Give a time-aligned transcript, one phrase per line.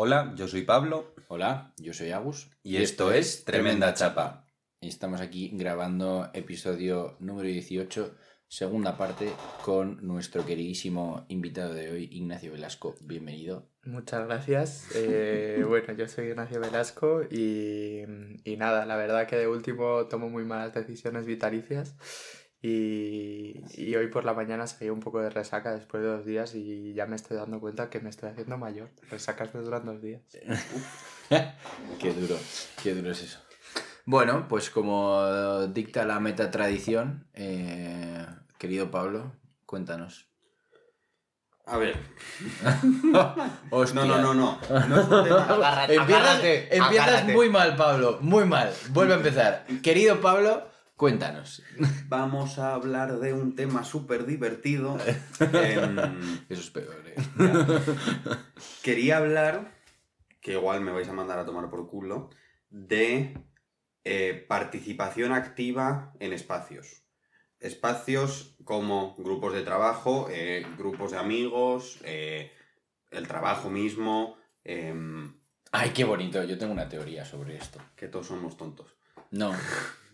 [0.00, 2.52] Hola, yo soy Pablo Hola, yo soy Agus.
[2.62, 4.46] y esto es Tremenda Chapa.
[4.80, 8.14] Y estamos aquí grabando episodio número 18,
[8.46, 9.32] segunda parte,
[9.64, 12.94] con nuestro queridísimo invitado de hoy, Ignacio Velasco.
[13.00, 13.72] Bienvenido.
[13.82, 14.86] Muchas gracias.
[14.94, 18.04] Eh, bueno, yo soy Ignacio Velasco y,
[18.44, 21.96] y nada, la verdad que de último tomo muy malas decisiones vitalicias
[22.60, 26.54] y, y hoy por la mañana salí un poco de resaca después de dos días
[26.54, 28.90] y ya me estoy dando cuenta que me estoy haciendo mayor.
[29.10, 30.22] Resacas me duran dos días.
[32.00, 32.36] Qué duro,
[32.82, 33.38] qué duro es eso.
[34.06, 38.24] Bueno, pues como dicta la meta tradición, eh,
[38.56, 39.32] querido Pablo,
[39.66, 40.26] cuéntanos.
[41.66, 41.96] A ver.
[43.02, 44.58] No, no, no, no.
[44.88, 47.32] No es un tema- Agárrate, Empiezas, agárrate, empiezas agárrate.
[47.34, 48.72] muy mal, Pablo, muy mal.
[48.90, 49.66] Vuelve a empezar.
[49.82, 50.66] Querido Pablo,
[50.98, 51.62] cuéntanos.
[52.08, 54.98] Vamos a hablar de un tema súper divertido.
[55.40, 55.96] Em,
[56.50, 57.14] Eso es peor, ¿eh?
[58.82, 59.72] quería hablar,
[60.42, 62.30] que igual me vais a mandar a tomar por culo,
[62.68, 63.38] de
[64.04, 67.04] eh, participación activa en espacios.
[67.60, 72.52] Espacios como grupos de trabajo, eh, grupos de amigos, eh,
[73.10, 75.38] el trabajo mismo, em,
[75.70, 76.42] Ay, qué bonito.
[76.44, 77.78] Yo tengo una teoría sobre esto.
[77.94, 78.96] que todos somos tontos.
[79.30, 79.52] No.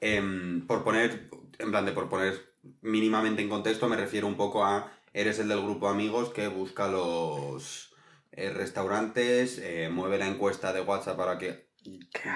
[0.00, 4.64] Em, por poner, en plan de por poner mínimamente en contexto, me refiero un poco
[4.64, 7.94] a, eres el del grupo amigos que busca los
[8.32, 11.68] eh, restaurantes, eh, mueve la encuesta de WhatsApp para que,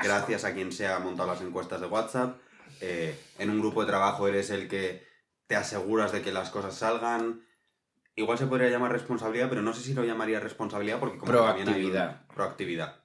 [0.02, 2.38] gracias a quien sea, ha montado las encuestas de WhatsApp.
[2.80, 5.06] eh, en un grupo de trabajo eres el que
[5.46, 7.42] te aseguras de que las cosas salgan.
[8.16, 11.68] Igual se podría llamar responsabilidad, pero no sé si lo llamaría responsabilidad porque como también
[11.68, 13.03] hay un- Proactividad.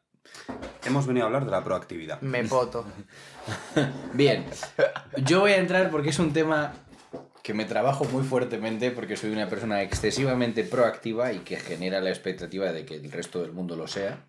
[0.85, 2.21] Hemos venido a hablar de la proactividad.
[2.21, 2.85] Me poto.
[4.13, 4.45] Bien.
[5.17, 6.73] Yo voy a entrar porque es un tema
[7.43, 12.09] que me trabajo muy fuertemente porque soy una persona excesivamente proactiva y que genera la
[12.09, 14.27] expectativa de que el resto del mundo lo sea.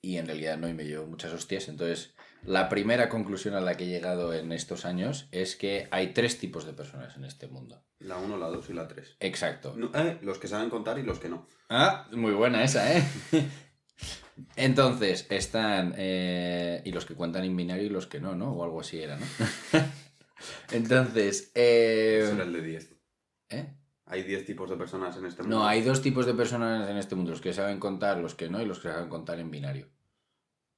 [0.00, 1.68] Y en realidad no, y me llevo muchas hostias.
[1.68, 6.12] Entonces, la primera conclusión a la que he llegado en estos años es que hay
[6.12, 7.82] tres tipos de personas en este mundo.
[7.98, 9.16] La 1, la 2 y la 3.
[9.20, 9.74] Exacto.
[10.22, 11.48] los que saben contar y los que no.
[11.68, 13.02] Ah, muy buena esa, ¿eh?
[14.56, 15.94] Entonces, están...
[15.96, 18.52] eh, y los que cuentan en binario y los que no, ¿no?
[18.52, 19.26] O algo así era, ¿no?
[20.72, 22.94] Entonces, eh, Ese era el de 10.
[23.50, 23.74] ¿eh?
[24.06, 25.58] Hay 10 tipos de personas en este mundo.
[25.58, 28.48] No, hay dos tipos de personas en este mundo, los que saben contar, los que
[28.48, 29.88] no, y los que saben contar en binario.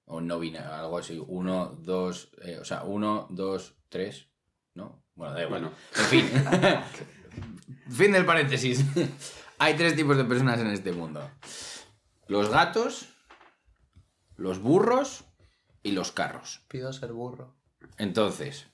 [0.06, 1.22] O no binario, algo así.
[1.24, 4.28] Uno, dos, eh, o sea, uno, dos, tres,
[4.74, 5.04] ¿no?
[5.14, 5.60] Bueno, da igual.
[5.62, 5.76] Bueno.
[5.96, 6.28] En fin.
[7.90, 8.84] fin del paréntesis.
[9.58, 11.30] Hay tres tipos de personas en este mundo.
[12.30, 13.08] Los gatos,
[14.36, 15.24] los burros
[15.82, 16.62] y los carros.
[16.68, 17.56] Pido ser burro.
[17.98, 18.68] Entonces,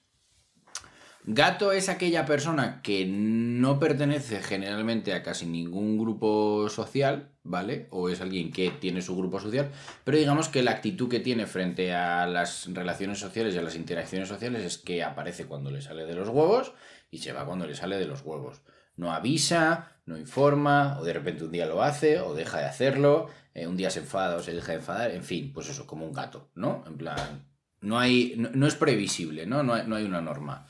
[1.24, 7.88] gato es aquella persona que no pertenece generalmente a casi ningún grupo social, ¿vale?
[7.92, 9.70] O es alguien que tiene su grupo social,
[10.04, 13.74] pero digamos que la actitud que tiene frente a las relaciones sociales y a las
[13.74, 16.74] interacciones sociales es que aparece cuando le sale de los huevos
[17.10, 18.60] y se va cuando le sale de los huevos.
[18.96, 23.28] No avisa, no informa, o de repente un día lo hace, o deja de hacerlo,
[23.56, 26.04] eh, un día se enfada o se deja de enfadar, en fin, pues eso, como
[26.04, 26.84] un gato, ¿no?
[26.86, 27.48] En plan,
[27.80, 29.62] no, hay, no, es previsible, ¿no?
[29.62, 30.66] No hay, no hay una norma.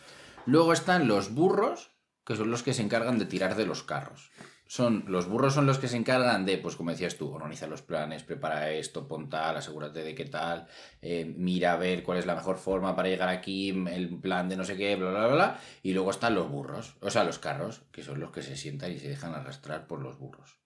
[0.46, 1.90] Luego están los burros,
[2.24, 4.30] que son los que se encargan de tirar de los carros.
[4.68, 7.82] Son, los burros son los que se encargan de, pues como decías tú, organizar los
[7.82, 10.68] planes, prepara esto, pon tal, asegúrate de qué tal,
[11.02, 14.56] eh, mira a ver cuál es la mejor forma para llegar aquí, el plan de
[14.56, 15.60] no sé qué, bla, bla, bla, bla.
[15.82, 18.92] Y luego están los burros, o sea, los carros, que son los que se sientan
[18.92, 20.60] y se dejan arrastrar por los burros.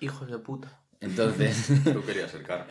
[0.00, 0.85] Hijos de puta.
[1.00, 2.66] Entonces, Tú querías el carro.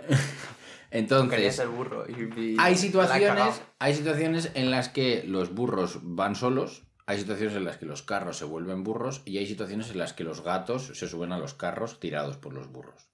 [0.91, 2.05] Entonces ser burro.
[2.07, 7.55] Y, y- hay situaciones, hay situaciones en las que los burros van solos, hay situaciones
[7.55, 10.41] en las que los carros se vuelven burros y hay situaciones en las que los
[10.41, 13.09] gatos se suben a los carros tirados por los burros.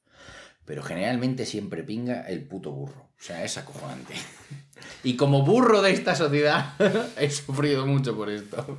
[0.65, 3.09] Pero generalmente siempre pinga el puto burro.
[3.19, 4.13] O sea, es acojonante.
[5.03, 6.73] Y como burro de esta sociedad,
[7.17, 8.77] he sufrido mucho por esto.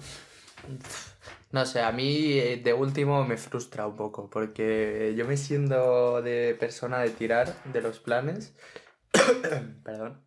[1.52, 6.22] No sé, a mí eh, de último me frustra un poco, porque yo me siento
[6.22, 8.56] de persona de tirar de los planes.
[9.84, 10.24] Perdón.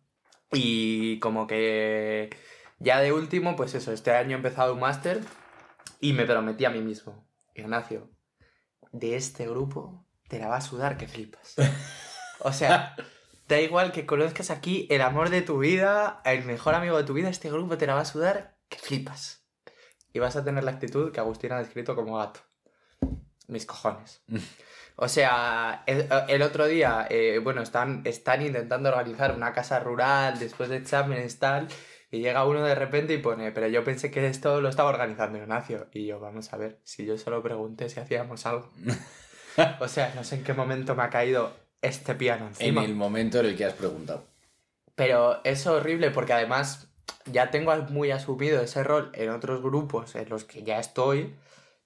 [0.52, 2.30] Y como que
[2.78, 5.20] ya de último, pues eso, este año he empezado un máster
[6.00, 8.08] y me prometí a mí mismo, Ignacio,
[8.92, 11.56] de este grupo te la va a sudar que flipas.
[12.38, 12.94] O sea,
[13.48, 17.14] da igual que conozcas aquí el amor de tu vida, el mejor amigo de tu
[17.14, 19.45] vida, este grupo te la va a sudar que flipas.
[20.16, 22.40] Y vas a tener la actitud que Agustín ha descrito como gato.
[23.48, 24.22] Mis cojones.
[24.98, 30.38] O sea, el, el otro día, eh, bueno, están, están intentando organizar una casa rural
[30.38, 31.68] después de exámenes tal,
[32.10, 35.36] y llega uno de repente y pone, pero yo pensé que esto lo estaba organizando
[35.36, 35.88] Ignacio.
[35.92, 38.70] Y yo, vamos a ver, si yo solo pregunté si hacíamos algo.
[39.80, 41.52] O sea, no sé en qué momento me ha caído
[41.82, 42.82] este piano En encima.
[42.84, 44.24] el momento en el que has preguntado.
[44.94, 46.88] Pero es horrible porque además
[47.26, 51.36] ya tengo muy asumido ese rol en otros grupos en los que ya estoy.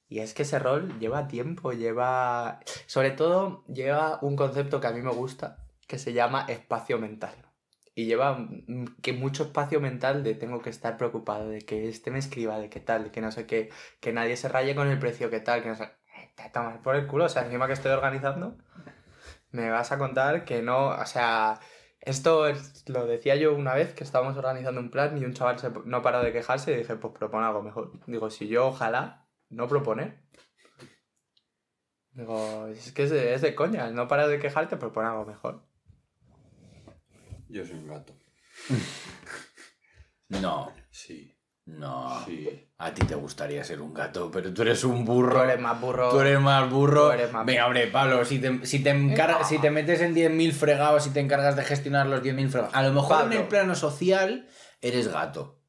[0.08, 2.60] Y es que ese rol lleva tiempo, lleva...
[2.86, 7.34] Sobre todo lleva un concepto que a mí me gusta, que se llama espacio mental.
[7.94, 12.10] Y lleva mm, que mucho espacio mental de tengo que estar preocupado, de que este
[12.10, 13.70] me escriba, de qué tal, de que no sé qué,
[14.00, 15.84] que nadie se raye con el precio, qué tal, que no sé...
[15.84, 18.56] Eh, Te tomas por el culo, o sea, encima que estoy organizando,
[19.52, 21.60] me vas a contar que no, o sea...
[22.00, 25.58] Esto es- lo decía yo una vez que estábamos organizando un plan y un chaval
[25.58, 27.92] se- no paró de quejarse y dije, pues propone algo mejor.
[28.06, 30.18] Digo, si yo ojalá no proponer.
[32.12, 35.62] Digo, es que es de, es de coña, no paras de quejarte, propone algo mejor.
[37.48, 38.14] Yo soy un gato.
[40.28, 41.36] No, Sí,
[41.78, 42.24] no.
[42.26, 42.66] sí.
[42.82, 45.34] A ti te gustaría ser un gato, pero tú eres un burro.
[45.34, 46.08] Tú eres más burro.
[46.08, 47.08] Tú eres más burro.
[47.08, 50.14] Tú eres más Venga, hombre, Pablo, si te, si te, encar- si te metes en
[50.14, 53.34] 10.000 fregados y te encargas de gestionar los 10.000 fregados, a lo mejor Pablo.
[53.34, 54.46] en el plano social
[54.80, 55.60] eres gato.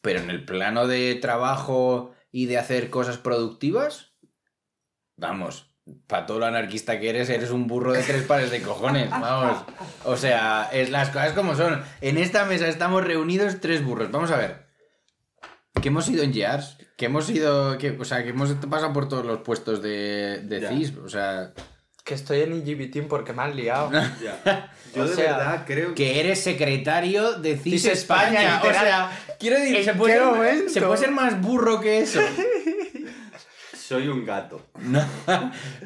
[0.00, 4.14] Pero en el plano de trabajo y de hacer cosas productivas,
[5.16, 5.70] vamos,
[6.06, 9.58] para todo lo anarquista que eres, eres un burro de tres pares de cojones, vamos.
[10.04, 11.82] O sea, es las cosas como son.
[12.00, 14.10] En esta mesa estamos reunidos tres burros.
[14.10, 14.65] Vamos a ver.
[15.82, 19.08] Que hemos ido en Gears, que hemos ido, que, o sea, que hemos pasado por
[19.08, 20.66] todos los puestos de, de.
[20.68, 21.52] CIS, o sea,
[22.04, 23.90] Que estoy en EGB Team porque me han liado.
[24.22, 24.72] Ya.
[24.94, 25.94] Yo O de sea, verdad creo que...
[25.94, 30.14] que eres secretario de CIS, CIS España, España, o sea, quiero decir, ¿En se puede,
[30.14, 30.68] qué ser, momento?
[30.72, 32.20] se puede ser más burro que eso.
[33.76, 34.66] Soy un gato.
[34.80, 35.00] No,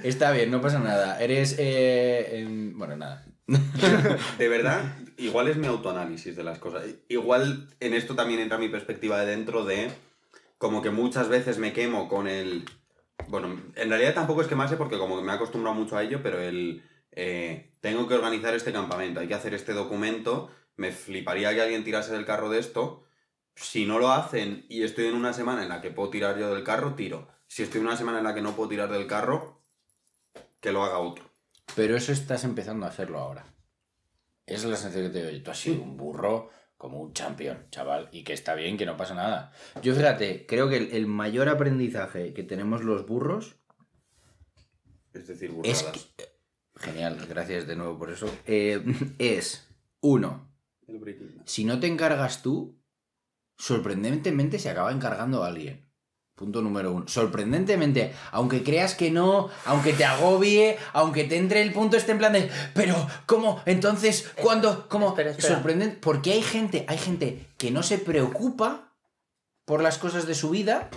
[0.02, 1.20] está bien, no pasa nada.
[1.20, 3.24] Eres, eh, bueno, nada.
[4.38, 4.80] De verdad,
[5.20, 6.84] igual es mi autoanálisis de las cosas.
[7.08, 9.90] Igual en esto también entra mi perspectiva de dentro de
[10.58, 12.64] como que muchas veces me quemo con el...
[13.28, 16.20] Bueno, en realidad tampoco es quemarse porque como que me he acostumbrado mucho a ello,
[16.22, 16.82] pero el...
[17.12, 21.84] eh, tengo que organizar este campamento, hay que hacer este documento, me fliparía que alguien
[21.84, 23.04] tirase del carro de esto.
[23.54, 26.54] Si no lo hacen y estoy en una semana en la que puedo tirar yo
[26.54, 27.28] del carro, tiro.
[27.46, 29.62] Si estoy en una semana en la que no puedo tirar del carro,
[30.60, 31.24] que lo haga otro.
[31.74, 33.44] Pero eso estás empezando a hacerlo ahora.
[34.50, 35.40] Esa es la sensación que te doy.
[35.42, 38.96] Tú has sido un burro como un champion, chaval, y que está bien, que no
[38.96, 39.52] pasa nada.
[39.82, 43.56] Yo fíjate, creo que el, el mayor aprendizaje que tenemos los burros
[45.12, 45.82] Es decir, es...
[45.82, 46.06] burradas.
[46.16, 46.30] que-
[46.76, 48.26] Genial, gracias de nuevo por eso.
[48.46, 48.82] Eh,
[49.18, 49.68] es,
[50.00, 50.50] uno,
[50.86, 52.80] El si no te encargas tú,
[53.58, 55.89] sorprendentemente se acaba encargando alguien.
[56.40, 57.06] Punto número uno.
[57.06, 62.18] Sorprendentemente, aunque creas que no, aunque te agobie, aunque te entre el punto este en
[62.18, 62.96] plan de, pero,
[63.26, 63.60] ¿cómo?
[63.66, 64.88] Entonces, ¿cuándo?
[64.88, 65.14] ¿Cómo?
[65.38, 68.94] Sorprendente, porque hay gente, hay gente que no se preocupa
[69.66, 70.88] por las cosas de su vida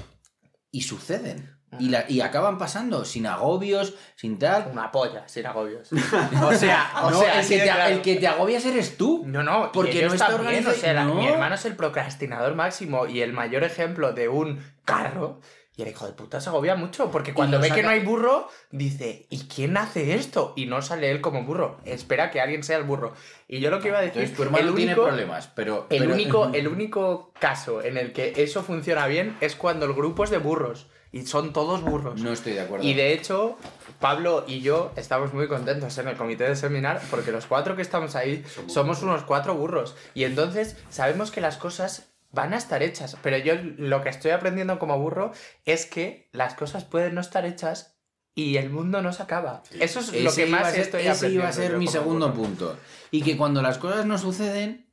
[0.72, 1.54] y suceden.
[1.80, 4.70] Y, la- y acaban pasando sin agobios, sin tal.
[4.72, 5.90] Una polla, sin agobios.
[6.44, 7.94] O sea, o No, sea, el, que te, claro.
[7.96, 9.24] el que te agobias eres tú.
[9.26, 11.16] No, no, Porque no está bien, o sea, no.
[11.16, 15.40] mi hermano es el procrastinador máximo y el mayor ejemplo de un carro.
[15.76, 18.48] Y el hijo de puta se agobia mucho, porque cuando ve que no hay burro,
[18.70, 20.54] dice, ¿y quién hace esto?
[20.56, 23.14] Y no sale él como burro, espera que alguien sea el burro.
[23.48, 25.88] Y yo lo que iba a decir, Entonces tu hermano el tiene único- problemas, pero...
[25.90, 29.94] El, pero- único, el único caso en el que eso funciona bien es cuando el
[29.94, 32.20] grupo es de burros, y son todos burros.
[32.22, 32.86] No estoy de acuerdo.
[32.86, 33.58] Y de hecho,
[34.02, 37.82] Pablo y yo estamos muy contentos en el comité de seminar porque los cuatro que
[37.82, 39.96] estamos ahí Somos- somos unos cuatro burros.
[40.14, 43.16] Y entonces sabemos que las cosas van a estar hechas.
[43.22, 45.32] Pero yo lo que estoy aprendiendo como burro
[45.66, 47.96] es que las cosas pueden no estar hechas
[48.36, 49.62] y el mundo no se acaba.
[49.80, 51.42] Eso es lo Ese que más a ser, estoy ese aprendiendo.
[51.44, 52.42] iba a ser mi segundo burro.
[52.44, 52.78] punto.
[53.12, 54.90] Y que cuando las cosas no suceden,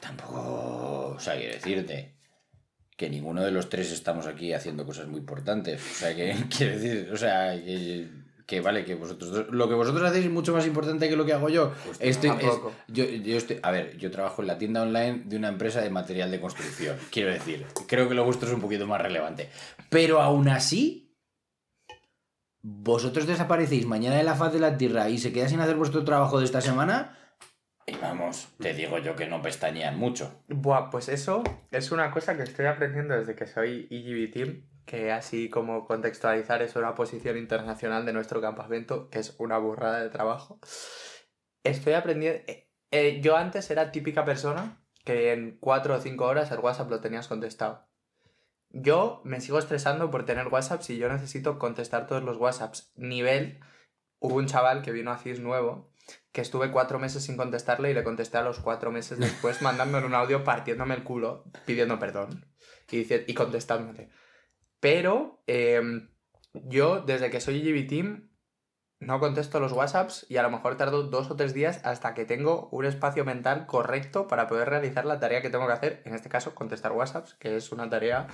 [0.00, 1.14] tampoco...
[1.16, 2.15] O sea, quiero decirte
[2.96, 5.80] que ninguno de los tres estamos aquí haciendo cosas muy importantes.
[5.90, 8.08] O sea, que quiero decir, o sea, que,
[8.46, 11.26] que vale, que vosotros dos- lo que vosotros hacéis es mucho más importante que lo
[11.26, 11.72] que hago yo.
[11.84, 12.72] Pues Estoy- es- tampoco.
[12.88, 15.90] yo, yo estoy, a ver, yo trabajo en la tienda online de una empresa de
[15.90, 16.96] material de construcción.
[17.10, 19.50] Quiero decir, creo que lo vuestro es un poquito más relevante.
[19.90, 21.02] Pero aún así,
[22.62, 26.04] vosotros desaparecéis mañana de la faz de la tierra y se queda sin hacer vuestro
[26.04, 27.16] trabajo de esta semana.
[27.86, 30.42] Y vamos, te digo yo que no pestañean mucho.
[30.48, 35.50] Buah, pues eso es una cosa que estoy aprendiendo desde que soy EGB que así
[35.50, 40.60] como contextualizar es una posición internacional de nuestro campamento, que es una burrada de trabajo.
[41.64, 42.40] Estoy aprendiendo...
[42.46, 46.90] eh, eh, yo antes era típica persona que en cuatro o cinco horas el WhatsApp
[46.90, 47.88] lo tenías contestado.
[48.70, 52.92] Yo me sigo estresando por tener WhatsApp si yo necesito contestar todos los WhatsApps.
[52.96, 53.60] Nivel,
[54.20, 55.92] hubo un chaval que vino a CIS nuevo
[56.32, 60.06] que estuve cuatro meses sin contestarle y le contesté a los cuatro meses después mandándole
[60.06, 62.46] un audio partiéndome el culo, pidiendo perdón
[62.90, 64.10] y, dice- y contestándole.
[64.80, 66.10] Pero em,
[66.52, 68.30] yo, desde que soy GB Team,
[68.98, 72.24] no contesto los WhatsApps y a lo mejor tardo dos o tres días hasta que
[72.24, 76.02] tengo un espacio mental correcto para poder realizar la tarea que tengo que hacer.
[76.06, 78.26] En este caso, contestar WhatsApps, que es una tarea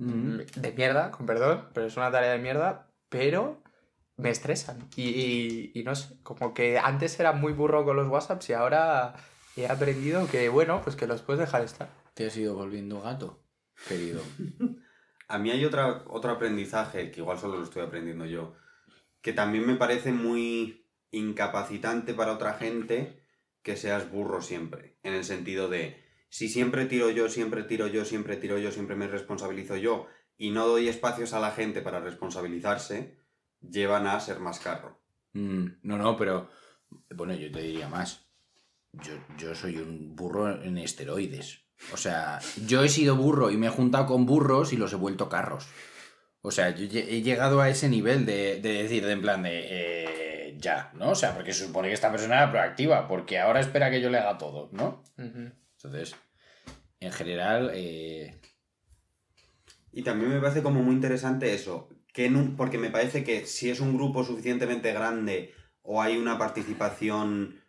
[0.00, 0.38] Mm.
[0.56, 3.62] de mierda, con perdón, pero es una tarea de mierda, pero
[4.18, 4.88] me estresan.
[4.96, 8.52] Y, y- y no sé, como que antes era muy burro con los WhatsApps y
[8.52, 9.14] ahora
[9.56, 11.88] he aprendido que, bueno, pues que los puedes dejar estar.
[12.14, 13.40] Te has ido volviendo gato,
[13.88, 14.20] querido.
[15.28, 18.54] A mí hay otra, otro aprendizaje, que igual solo lo estoy aprendiendo yo,
[19.20, 23.20] que también me parece muy incapacitante para otra gente
[23.62, 24.96] que seas burro siempre.
[25.02, 28.96] En el sentido de, si siempre tiro yo, siempre tiro yo, siempre tiro yo, siempre
[28.96, 30.06] me responsabilizo yo,
[30.38, 33.17] y no doy espacios a la gente para responsabilizarse,
[33.60, 35.00] llevan a ser más carro.
[35.32, 36.50] Mm, no, no, pero
[37.14, 38.26] bueno, yo te diría más.
[38.92, 41.60] Yo, yo soy un burro en esteroides.
[41.92, 44.96] O sea, yo he sido burro y me he juntado con burros y los he
[44.96, 45.68] vuelto carros.
[46.40, 49.66] O sea, yo he llegado a ese nivel de, de decir, de en plan de
[49.70, 51.10] eh, ya, ¿no?
[51.10, 54.10] O sea, porque se supone que esta persona era proactiva, porque ahora espera que yo
[54.10, 55.04] le haga todo, ¿no?
[55.16, 56.16] Entonces,
[57.00, 58.40] en general, eh,
[59.92, 63.80] Y también me parece como muy interesante eso, que porque me parece que si es
[63.80, 67.60] un grupo suficientemente grande o hay una participación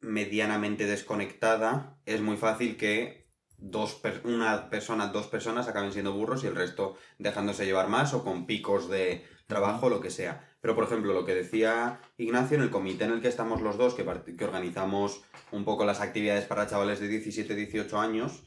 [0.00, 3.26] medianamente desconectada, es muy fácil que
[3.58, 8.12] dos per- una persona, dos personas acaben siendo burros y el resto dejándose llevar más
[8.14, 10.48] o con picos de trabajo, lo que sea.
[10.60, 13.78] Pero, por ejemplo, lo que decía Ignacio, en el comité en el que estamos los
[13.78, 14.04] dos, que,
[14.36, 18.42] que organizamos un poco las actividades para chavales de 17, 18 años,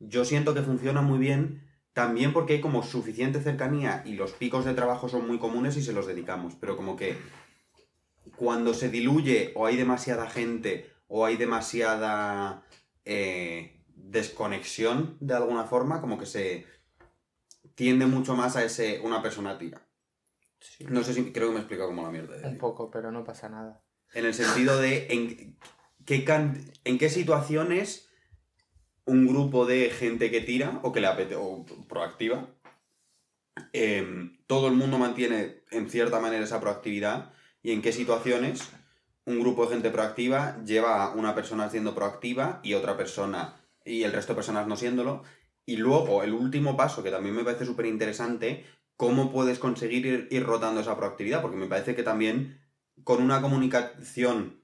[0.00, 4.64] yo siento que funciona muy bien también porque hay como suficiente cercanía y los picos
[4.64, 7.16] de trabajo son muy comunes y se los dedicamos, pero como que
[8.36, 12.64] cuando se diluye o hay demasiada gente o hay demasiada
[13.04, 16.66] eh, desconexión de alguna forma, como que se
[17.74, 19.86] tiende mucho más a ese una persona tira.
[20.60, 20.84] Sí.
[20.88, 22.32] No sé si creo que me he explicado como la mierda.
[22.32, 22.58] de Un decir.
[22.58, 23.82] poco, pero no pasa nada.
[24.12, 25.58] En el sentido de en
[26.04, 28.09] qué, can- en qué situaciones
[29.10, 32.46] un grupo de gente que tira o que le apete o proactiva,
[33.72, 38.70] em, todo el mundo mantiene en cierta manera esa proactividad y en qué situaciones
[39.24, 44.04] un grupo de gente proactiva lleva a una persona siendo proactiva y otra persona y
[44.04, 45.24] el resto de personas no siéndolo.
[45.66, 48.64] Y luego el último paso, que también me parece súper interesante,
[48.96, 52.60] cómo puedes conseguir ir, ir rotando esa proactividad, porque me parece que también
[53.02, 54.59] con una comunicación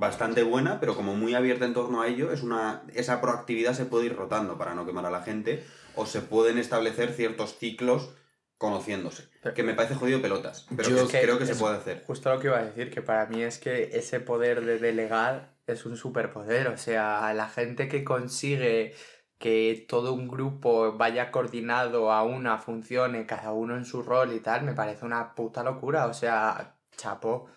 [0.00, 3.84] bastante buena, pero como muy abierta en torno a ello, es una, esa proactividad se
[3.84, 5.62] puede ir rotando para no quemar a la gente,
[5.94, 8.10] o se pueden establecer ciertos ciclos
[8.56, 9.28] conociéndose.
[9.42, 12.02] Pero- que me parece jodido pelotas, pero Yo que creo que se puede hacer.
[12.06, 15.52] Justo lo que iba a decir, que para mí es que ese poder de delegar
[15.66, 16.68] es un superpoder.
[16.68, 18.94] O sea, la gente que consigue
[19.38, 24.40] que todo un grupo vaya coordinado a una, funcione, cada uno en su rol y
[24.40, 26.06] tal, me parece una puta locura.
[26.06, 27.48] O sea, chapo.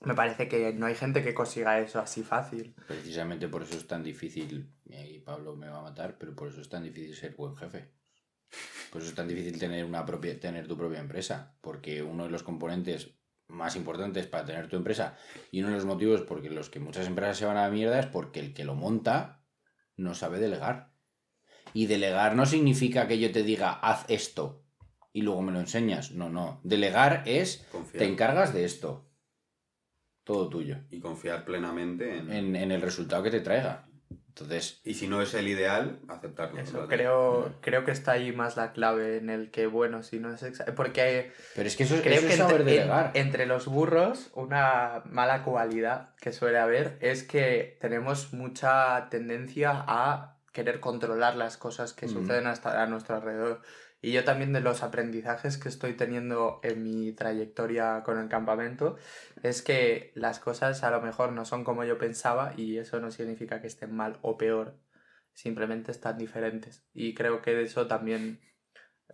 [0.00, 2.74] Me parece que no hay gente que consiga eso así fácil.
[2.86, 6.60] precisamente por eso es tan difícil, y Pablo me va a matar, pero por eso
[6.60, 7.90] es tan difícil ser buen jefe.
[8.90, 12.30] Por eso es tan difícil tener, una propia, tener tu propia empresa, porque uno de
[12.30, 15.16] los componentes más importantes para tener tu empresa
[15.50, 17.98] y uno de los motivos porque los que muchas empresas se van a la mierda
[17.98, 19.42] es porque el que lo monta
[19.96, 20.92] no sabe delegar.
[21.74, 24.64] Y delegar no significa que yo te diga haz esto
[25.12, 26.12] y luego me lo enseñas.
[26.12, 26.60] No, no.
[26.62, 27.98] Delegar es Confiar.
[27.98, 29.07] te encargas de esto.
[30.28, 30.76] Todo tuyo.
[30.90, 32.30] Y confiar plenamente en...
[32.30, 33.86] En, en el resultado que te traiga.
[34.28, 36.60] Entonces, Y si no es el ideal, aceptarlo.
[36.86, 40.42] Creo, creo que está ahí más la clave en el que, bueno, si no es
[40.44, 43.10] exa- Porque pero es que eso, Creo eso que es saber entre, delegar.
[43.14, 49.72] en- entre los burros, una mala cualidad que suele haber es que tenemos mucha tendencia
[49.88, 52.10] a querer controlar las cosas que Mm.
[52.10, 53.62] suceden hasta a nuestro alrededor.
[54.00, 58.96] Y yo también de los aprendizajes que estoy teniendo en mi trayectoria con el campamento
[59.42, 63.10] es que las cosas a lo mejor no son como yo pensaba y eso no
[63.10, 64.78] significa que estén mal o peor,
[65.32, 66.86] simplemente están diferentes.
[66.94, 68.40] Y creo que eso también,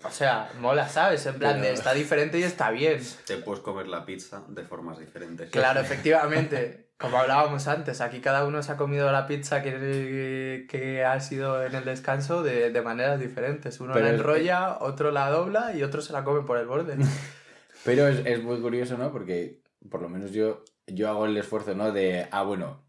[0.03, 1.25] o sea, mola, ¿sabes?
[1.27, 3.01] En plan, de está diferente y está bien.
[3.27, 5.51] Te puedes comer la pizza de formas diferentes.
[5.51, 6.91] Claro, efectivamente.
[6.97, 11.65] Como hablábamos antes, aquí cada uno se ha comido la pizza que, que ha sido
[11.65, 13.81] en el descanso de, de maneras diferentes.
[13.81, 16.97] Uno Pero la enrolla, otro la dobla y otro se la come por el borde.
[17.85, 19.13] Pero es, es muy curioso, ¿no?
[19.13, 21.93] Porque por lo menos yo, yo hago el esfuerzo, ¿no?
[21.93, 22.87] De, ah, bueno,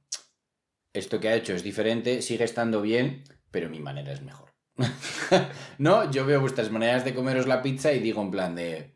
[0.93, 4.44] esto que ha hecho es diferente, sigue estando bien, pero mi manera es mejor.
[5.77, 8.95] no, yo veo vuestras maneras de comeros la pizza y digo en plan de,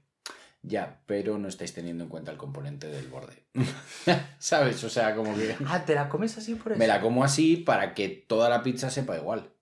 [0.62, 3.46] ya, pero no estáis teniendo en cuenta el componente del borde.
[4.40, 4.84] ¿Sabes?
[4.84, 5.56] O sea, como que...
[5.66, 6.80] Ah, ¿te la comes así por eso?
[6.80, 9.54] Me la como así para que toda la pizza sepa igual.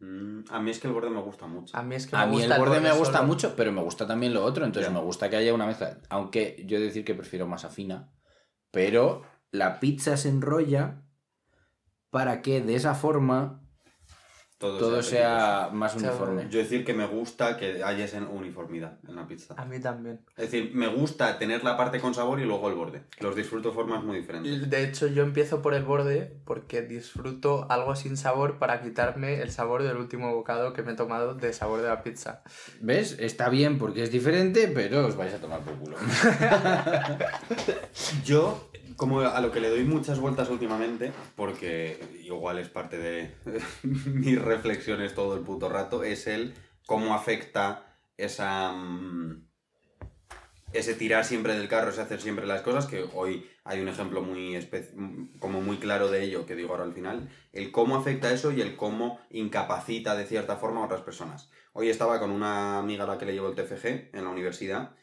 [0.00, 1.76] Mm, a mí es que el borde me gusta mucho.
[1.76, 3.28] A mí es que A me mí gusta el borde me gusta solo.
[3.28, 6.00] mucho, pero me gusta también lo otro, entonces me gusta que haya una mezcla.
[6.08, 8.10] Aunque yo he de decir que prefiero masa fina,
[8.72, 11.02] pero la pizza se enrolla
[12.10, 13.63] para que de esa forma
[14.58, 16.46] Todo, todo sea más uniforme.
[16.48, 19.54] Yo decir que me gusta que haya esa uniformidad en la pizza.
[19.56, 20.20] A mí también.
[20.36, 23.02] Es decir, me gusta tener la parte con sabor y luego el borde.
[23.20, 24.70] Los disfruto de formas muy diferentes.
[24.70, 29.50] De hecho, yo empiezo por el borde porque disfruto algo sin sabor para quitarme el
[29.50, 32.42] sabor del último bocado que me he tomado de sabor de la pizza.
[32.80, 33.16] ¿Ves?
[33.18, 35.96] Está bien porque es diferente, pero os vais a tomar por culo.
[38.24, 43.34] Yo, como a lo que le doy muchas vueltas últimamente, porque igual es parte de
[43.82, 46.54] mis reflexiones todo el puto rato, es el
[46.86, 48.72] cómo afecta esa...
[48.72, 49.46] mm,
[50.72, 54.22] ese tirar siempre del carro, ese hacer siempre las cosas, que hoy hay un ejemplo
[54.22, 54.58] muy
[55.38, 58.60] como muy claro de ello, que digo ahora al final, el cómo afecta eso y
[58.60, 61.50] el cómo incapacita de cierta forma a otras personas.
[61.72, 64.94] Hoy estaba con una amiga a la que le llevo el TFG en la universidad,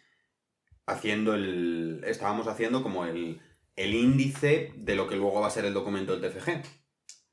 [0.85, 2.03] haciendo el.
[2.05, 3.41] Estábamos haciendo como el,
[3.83, 6.61] el índice de lo que luego va a ser el documento del TFG.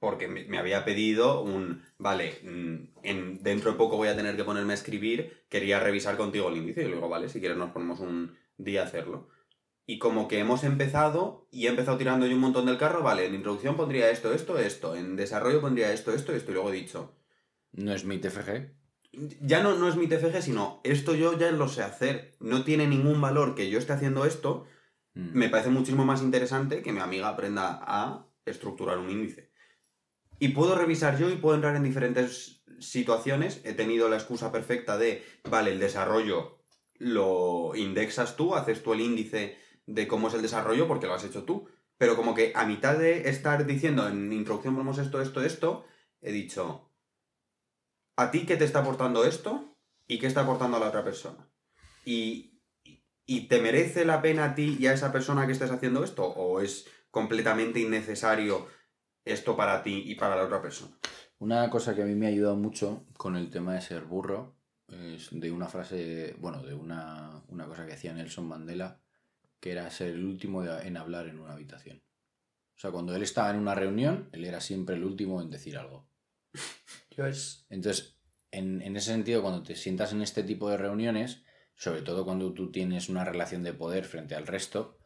[0.00, 1.83] Porque me, había pedido un.
[1.99, 5.45] Vale, mm, en, dentro de poco voy a tener que ponerme a escribir.
[5.49, 6.83] Quería revisar contigo el índice.
[6.83, 9.28] Y le digo, vale, si quieres nos ponemos un día a hacerlo.
[9.87, 13.25] Y como que hemos empezado y he empezado tirando yo un montón del carro, vale,
[13.26, 14.95] en introducción pondría esto, esto, esto.
[14.95, 16.50] En desarrollo pondría esto, esto, esto.
[16.50, 17.17] Y luego he dicho,
[17.73, 18.71] No es mi TFG.
[19.40, 22.37] ya no, no es mi TFG, sino esto yo ya lo sé hacer.
[22.38, 24.67] No tiene ningún valor que yo esté haciendo esto.
[25.19, 25.37] Mm.
[25.37, 29.51] Me parece muchísimo más interesante que mi amiga aprenda a estructurar un índice.
[30.39, 33.61] Y puedo revisar yo y puedo entrar en diferentes situaciones.
[33.65, 36.63] He tenido la excusa perfecta de, vale, el desarrollo
[37.01, 41.25] lo indexas tú, haces tú el índice de cómo es el desarrollo porque lo has
[41.25, 41.69] hecho tú.
[41.97, 45.85] Pero como que a mitad de estar diciendo en introducción ponemos esto, esto, esto,
[46.21, 46.93] he dicho,
[48.17, 49.77] ¿a ti qué te está aportando esto?
[50.07, 51.51] ¿Y qué está aportando a la otra persona?
[52.05, 52.58] Y,
[53.30, 56.25] ¿Y te merece la pena a ti y a esa persona que estés haciendo esto?
[56.25, 58.66] ¿O es completamente innecesario
[59.23, 60.97] esto para ti y para la otra persona?
[61.38, 64.56] Una cosa que a mí me ha ayudado mucho con el tema de ser burro
[64.88, 68.99] es de una frase, bueno, de una, una cosa que hacía Nelson Mandela,
[69.60, 72.02] que era ser el último en hablar en una habitación.
[72.76, 75.76] O sea, cuando él estaba en una reunión, él era siempre el último en decir
[75.76, 76.08] algo.
[77.10, 77.67] Yo es...
[77.69, 78.17] Entonces,
[78.52, 81.43] en, en ese sentido, cuando te sientas en este tipo de reuniones,
[81.78, 84.99] sobre todo cuando tú tienes una relación de poder frente al resto,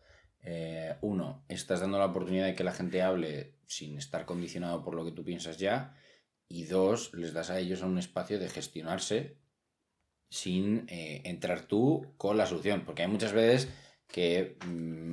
[0.42, 4.94] eh, uno, estás dando la oportunidad de que la gente hable sin estar condicionado por
[4.94, 5.94] lo que tú piensas ya,
[6.48, 9.38] y dos, les das a ellos un espacio de gestionarse
[10.30, 13.68] sin eh, entrar tú con la solución, porque hay muchas veces
[14.08, 15.12] que, mm,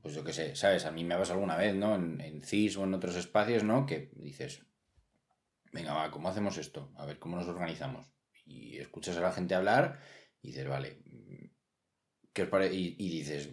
[0.00, 0.84] pues yo qué sé, ¿sabes?
[0.84, 1.96] A mí me ha pasado alguna vez, ¿no?
[1.96, 3.84] En, en CIS o en otros espacios, ¿no?
[3.84, 4.62] Que dices,
[5.72, 6.92] venga, va, ¿cómo hacemos esto?
[6.96, 8.06] A ver, ¿cómo nos organizamos?
[8.46, 10.00] Y escuchas a la gente hablar
[10.42, 11.44] y dices, vale, mm,
[12.32, 12.74] ¿qué os parece?
[12.74, 13.50] Y, y dices,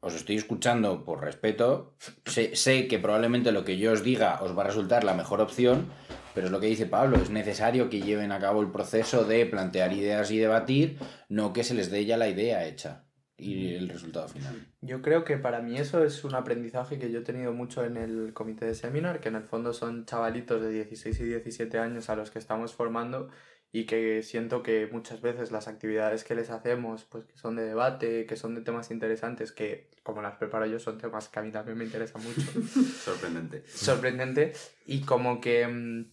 [0.00, 4.56] os estoy escuchando por respeto, sé, sé que probablemente lo que yo os diga os
[4.56, 5.88] va a resultar la mejor opción,
[6.34, 9.46] pero es lo que dice Pablo, es necesario que lleven a cabo el proceso de
[9.46, 13.06] plantear ideas y debatir, no que se les dé ya la idea hecha
[13.38, 14.66] y el resultado final.
[14.80, 17.96] Yo creo que para mí eso es un aprendizaje que yo he tenido mucho en
[17.96, 22.08] el comité de seminar, que en el fondo son chavalitos de 16 y 17 años
[22.08, 23.28] a los que estamos formando
[23.78, 27.64] y que siento que muchas veces las actividades que les hacemos, pues que son de
[27.64, 31.42] debate, que son de temas interesantes, que como las preparo yo son temas que a
[31.42, 32.40] mí también me interesan mucho,
[33.04, 33.62] Sorprendente.
[33.66, 34.52] sorprendente
[34.86, 36.06] y como que mm,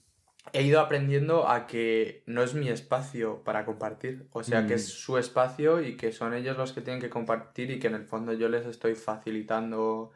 [0.52, 4.78] he ido aprendiendo a que no es mi espacio para compartir, o sea que Mm.
[4.78, 7.96] es su espacio y que son ellos los que tienen que compartir y que en
[7.96, 10.12] el fondo yo les estoy facilitando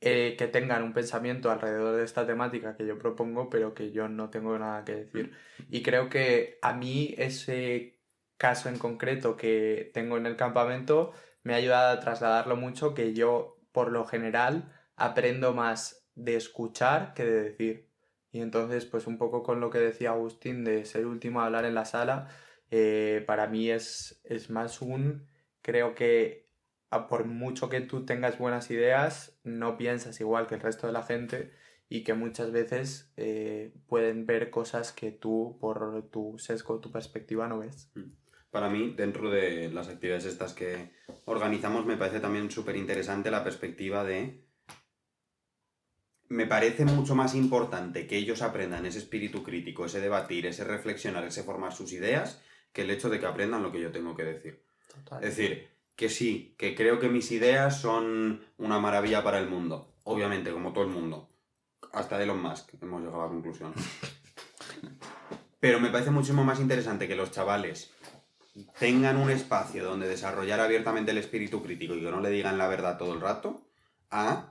[0.00, 4.08] eh, que tengan un pensamiento alrededor de esta temática que yo propongo, pero que yo
[4.08, 5.32] no tengo nada que decir.
[5.70, 8.00] Y creo que a mí ese
[8.36, 13.14] caso en concreto que tengo en el campamento me ha ayudado a trasladarlo mucho, que
[13.14, 17.88] yo por lo general aprendo más de escuchar que de decir.
[18.32, 21.64] Y entonces, pues un poco con lo que decía Agustín de ser último a hablar
[21.64, 22.28] en la sala,
[22.70, 25.28] eh, para mí es, es más un,
[25.62, 26.45] creo que
[26.90, 31.02] por mucho que tú tengas buenas ideas, no piensas igual que el resto de la
[31.02, 31.52] gente
[31.88, 37.46] y que muchas veces eh, pueden ver cosas que tú, por tu sesgo, tu perspectiva,
[37.48, 37.90] no ves.
[38.50, 40.92] Para mí, dentro de las actividades estas que
[41.26, 44.44] organizamos, me parece también súper interesante la perspectiva de...
[46.28, 51.24] Me parece mucho más importante que ellos aprendan ese espíritu crítico, ese debatir, ese reflexionar,
[51.24, 54.24] ese formar sus ideas, que el hecho de que aprendan lo que yo tengo que
[54.24, 54.60] decir.
[54.92, 55.22] Total.
[55.22, 59.94] Es decir, que sí, que creo que mis ideas son una maravilla para el mundo.
[60.04, 61.30] Obviamente, como todo el mundo.
[61.92, 63.72] Hasta Elon Musk hemos llegado a la conclusión.
[65.60, 67.92] Pero me parece muchísimo más interesante que los chavales
[68.78, 72.68] tengan un espacio donde desarrollar abiertamente el espíritu crítico y que no le digan la
[72.68, 73.66] verdad todo el rato,
[74.10, 74.50] a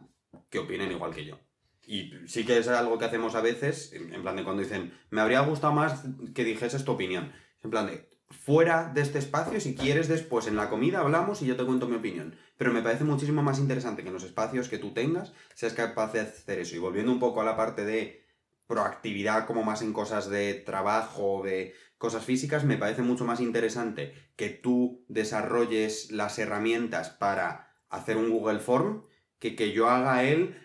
[0.49, 1.39] que opinen igual que yo.
[1.87, 5.21] Y sí que es algo que hacemos a veces, en plan de cuando dicen, me
[5.21, 6.03] habría gustado más
[6.33, 7.31] que dijeses tu opinión.
[7.63, 11.45] En plan de, fuera de este espacio, si quieres después en la comida hablamos y
[11.45, 12.35] yo te cuento mi opinión.
[12.57, 16.13] Pero me parece muchísimo más interesante que en los espacios que tú tengas seas capaz
[16.13, 16.75] de hacer eso.
[16.75, 18.25] Y volviendo un poco a la parte de
[18.67, 24.13] proactividad como más en cosas de trabajo, de cosas físicas, me parece mucho más interesante
[24.35, 29.05] que tú desarrolles las herramientas para hacer un Google Form
[29.39, 30.55] que que yo haga el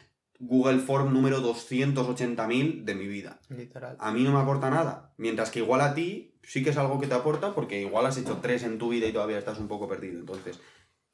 [0.41, 3.39] Google Form número 280.000 de mi vida.
[3.51, 3.97] Literal.
[4.01, 5.13] A mí no me aporta nada.
[5.19, 8.17] Mientras que igual a ti sí que es algo que te aporta porque igual has
[8.17, 10.19] hecho tres en tu vida y todavía estás un poco perdido.
[10.19, 10.59] Entonces,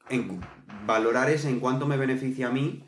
[0.09, 0.39] en,
[0.85, 2.85] valorar es en cuánto me beneficia a mí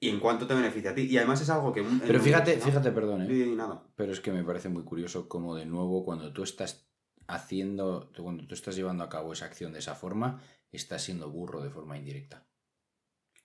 [0.00, 1.02] y en cuánto te beneficia a ti.
[1.02, 1.82] Y además es algo que...
[1.82, 2.62] Pero fíjate, ¿no?
[2.64, 3.46] fíjate, perdón, ¿eh?
[3.54, 3.84] Nada.
[3.94, 6.88] Pero es que me parece muy curioso cómo de nuevo cuando tú estás
[7.26, 10.40] haciendo, cuando tú estás llevando a cabo esa acción de esa forma,
[10.72, 12.46] estás siendo burro de forma indirecta.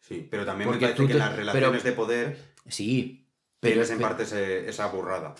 [0.01, 2.37] Sí, pero también Porque me parece que te- las relaciones pero- de poder
[2.67, 3.27] Sí,
[3.59, 5.33] pero, tienes en pe- parte ese- esa burrada.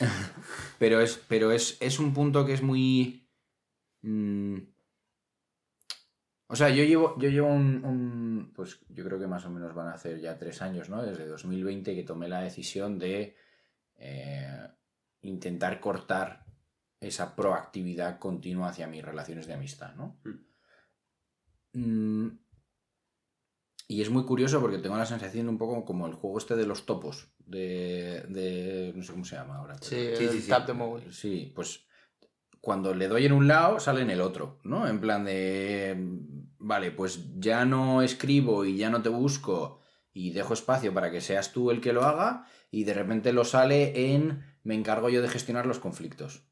[0.78, 3.28] pero es, pero es, es un punto que es muy...
[4.02, 4.56] mm,
[6.50, 9.74] o sea, yo llevo, yo llevo un, un- Pues yo creo que más o menos
[9.74, 11.02] van a hacer ya tres años, ¿no?
[11.02, 13.36] Desde 2020 que tomé la decisión de
[13.96, 14.68] eh,
[15.22, 16.44] intentar cortar
[17.00, 20.18] esa proactividad continua hacia mis relaciones de amistad, ¿no?
[21.74, 22.28] Mm,
[23.90, 26.66] y es muy curioso porque tengo la sensación un poco como el juego este de
[26.66, 28.22] los topos, de...
[28.28, 29.76] de no sé cómo se llama ahora.
[29.80, 30.48] Sí, Sí, el sí, sí.
[30.48, 31.12] tap de móvil.
[31.12, 31.86] Sí, pues
[32.60, 34.86] cuando le doy en un lado, sale en el otro, ¿no?
[34.86, 35.96] En plan de,
[36.58, 39.80] vale, pues ya no escribo y ya no te busco
[40.12, 43.44] y dejo espacio para que seas tú el que lo haga y de repente lo
[43.44, 46.42] sale en, me encargo yo de gestionar los conflictos.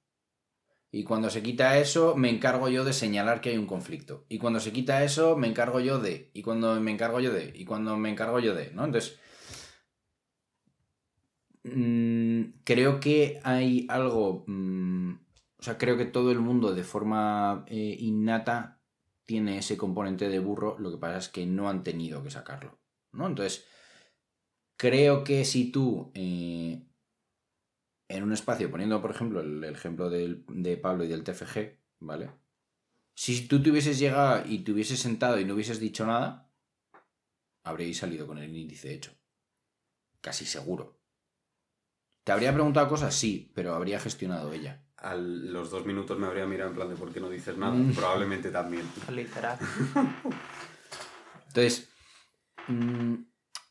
[0.90, 4.24] Y cuando se quita eso, me encargo yo de señalar que hay un conflicto.
[4.28, 6.30] Y cuando se quita eso, me encargo yo de.
[6.34, 7.52] Y cuando me encargo yo de.
[7.54, 8.70] Y cuando me encargo yo de.
[8.72, 8.84] ¿No?
[8.84, 9.18] Entonces.
[11.64, 14.44] mm, creo que hay algo.
[14.46, 15.12] mm,
[15.58, 18.80] o sea, creo que todo el mundo de forma eh, innata
[19.24, 20.78] tiene ese componente de burro.
[20.78, 22.78] Lo que pasa es que no han tenido que sacarlo.
[23.12, 23.26] ¿No?
[23.26, 23.66] Entonces.
[24.78, 26.10] Creo que si tú.
[26.14, 26.86] eh,
[28.08, 31.78] en un espacio, poniendo por ejemplo el, el ejemplo del- de Pablo y del TFG,
[32.00, 32.30] ¿vale?
[33.14, 36.50] Si tú te hubieses llegado y te hubieses sentado y no hubieses dicho nada,
[37.64, 39.12] habríais salido con el índice hecho.
[40.20, 41.00] Casi seguro.
[42.24, 43.14] ¿Te habría preguntado cosas?
[43.14, 44.82] Sí, pero habría gestionado ella.
[44.98, 47.74] A los dos minutos me habría mirado en plan de por qué no dices nada.
[47.74, 47.92] Mm.
[47.94, 48.84] Probablemente también.
[49.10, 49.58] Literal.
[51.48, 51.88] Entonces,
[52.68, 53.14] mm,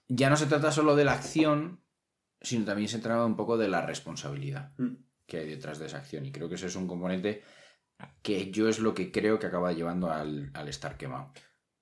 [0.07, 1.81] ya no se trata solo de la acción,
[2.41, 4.95] sino también se trata un poco de la responsabilidad Mm.
[5.27, 6.25] que hay detrás de esa acción.
[6.25, 7.41] Y creo que eso es un componente
[8.21, 11.31] que yo es lo que creo que acaba llevando al, al estar quemado.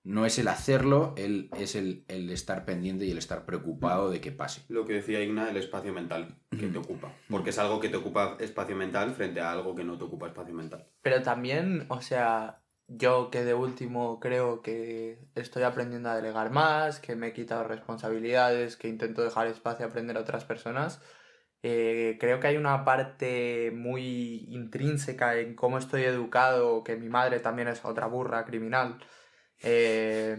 [0.05, 4.19] No es el hacerlo, el, es el, el estar pendiente y el estar preocupado de
[4.19, 4.63] que pase.
[4.67, 7.13] Lo que decía Igna, el espacio mental que te ocupa.
[7.29, 10.27] Porque es algo que te ocupa espacio mental frente a algo que no te ocupa
[10.27, 10.89] espacio mental.
[11.01, 16.99] Pero también, o sea, yo que de último creo que estoy aprendiendo a delegar más,
[16.99, 21.01] que me he quitado responsabilidades, que intento dejar espacio a aprender a otras personas,
[21.63, 27.39] eh, creo que hay una parte muy intrínseca en cómo estoy educado, que mi madre
[27.39, 28.99] también es otra burra criminal.
[29.61, 30.35] Eh,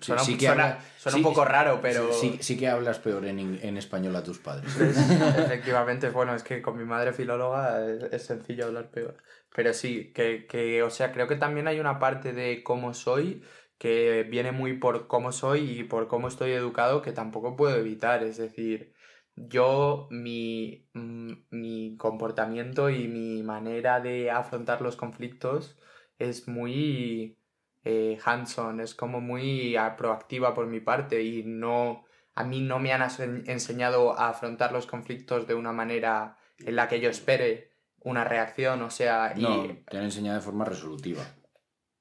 [0.00, 2.12] suena sí un- que suena- habla- suena sí- un poco raro, pero...
[2.12, 4.70] Sí, que hablas peor en, español a tus padres.
[5.38, 9.16] Efectivamente, bueno, es que con mi madre filóloga es, es sencillo hablar peor.
[9.54, 13.42] Pero sí, que, que, o sea, creo que también hay una parte de cómo soy
[13.78, 18.22] que viene muy por cómo soy y por cómo estoy educado que tampoco puedo evitar.
[18.22, 18.92] Es decir,
[19.36, 25.76] yo, mi, mm, mi comportamiento y mi manera de afrontar los conflictos
[26.18, 27.38] es muy
[27.84, 32.78] eh, hands-on, es como muy ah, proactiva por mi parte y no a mí no
[32.78, 33.08] me han
[33.46, 37.70] enseñado a afrontar los conflictos de una manera en la que yo espere
[38.00, 41.22] una reacción, o sea, y No, te han enseñado de forma resolutiva.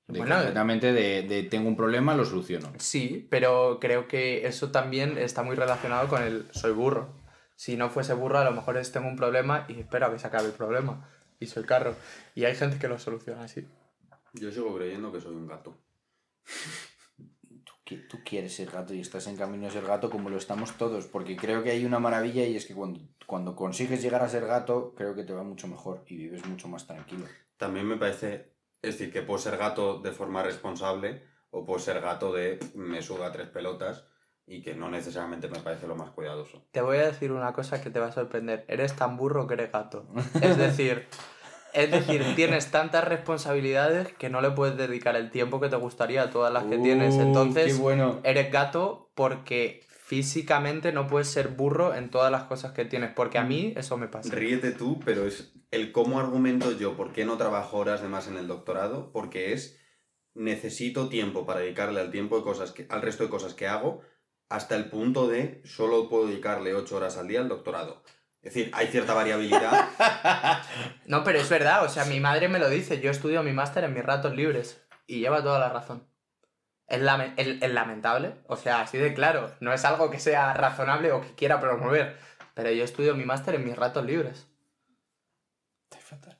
[0.07, 2.73] De Bueno, completamente de, de tengo un problema, lo soluciono.
[2.77, 7.13] sí, pero creo que eso también está muy relacionado con el soy burro.
[7.55, 10.19] Si no fuese burro, a lo mejor es tengo un problema y espero a que
[10.19, 11.07] se acabe el problema.
[11.39, 11.95] Y soy carro.
[12.35, 13.65] Y hay gente que lo soluciona así.
[14.33, 15.77] Yo sigo creyendo que soy un gato.
[17.83, 20.77] Tú, tú quieres ser gato y estás en camino a ser gato como lo estamos
[20.77, 24.29] todos, porque creo que hay una maravilla y es que cuando, cuando consigues llegar a
[24.29, 27.25] ser gato, creo que te va mucho mejor y vives mucho más tranquilo.
[27.57, 32.01] También me parece, es decir, que puedo ser gato de forma responsable o puedo ser
[32.01, 34.05] gato de me suda tres pelotas
[34.45, 36.65] y que no necesariamente me parece lo más cuidadoso.
[36.71, 38.65] Te voy a decir una cosa que te va a sorprender.
[38.67, 40.07] Eres tan burro que eres gato.
[40.41, 41.07] Es decir,
[41.73, 46.23] es decir, tienes tantas responsabilidades que no le puedes dedicar el tiempo que te gustaría
[46.23, 47.15] a todas las que tienes.
[47.15, 48.19] Entonces, qué bueno.
[48.23, 53.11] eres gato porque físicamente no puedes ser burro en todas las cosas que tienes.
[53.13, 54.33] Porque a mí eso me pasa.
[54.33, 58.27] Ríete tú, pero es el cómo argumento yo por qué no trabajo horas de más
[58.27, 59.79] en el doctorado, porque es
[60.35, 64.01] necesito tiempo para dedicarle al tiempo de cosas que, al resto de cosas que hago,
[64.49, 68.03] hasta el punto de solo puedo dedicarle 8 horas al día al doctorado.
[68.43, 69.89] Es decir, hay cierta variabilidad.
[71.05, 71.83] No, pero es verdad.
[71.85, 72.99] O sea, mi madre me lo dice.
[72.99, 74.81] Yo estudio mi máster en mis ratos libres.
[75.07, 76.07] Y lleva toda la razón.
[76.87, 78.35] Es, lame- es- es lamentable.
[78.47, 79.53] O sea, así de claro.
[79.61, 82.17] No es algo que sea razonable o que quiera promover.
[82.53, 84.47] Pero yo estudio mi máster en mis ratos libres.
[85.85, 86.37] Estáis fatal.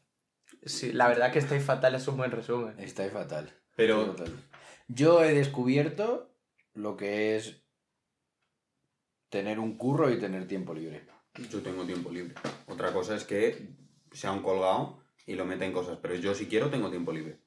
[0.66, 2.80] Sí, la verdad que estáis fatal es un buen resumen.
[2.80, 3.52] Estáis fatal.
[3.76, 4.34] Pero fatal.
[4.88, 6.34] Yo he descubierto
[6.74, 7.62] lo que es
[9.30, 11.06] tener un curro y tener tiempo libre.
[11.50, 12.36] Yo tengo tiempo libre.
[12.68, 13.70] Otra cosa es que
[14.12, 17.40] sea un colgado y lo meta en cosas, pero yo si quiero tengo tiempo libre.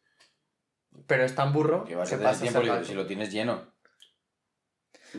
[1.06, 3.74] Pero es tan burro Que vas a tener tiempo libre si lo tienes lleno.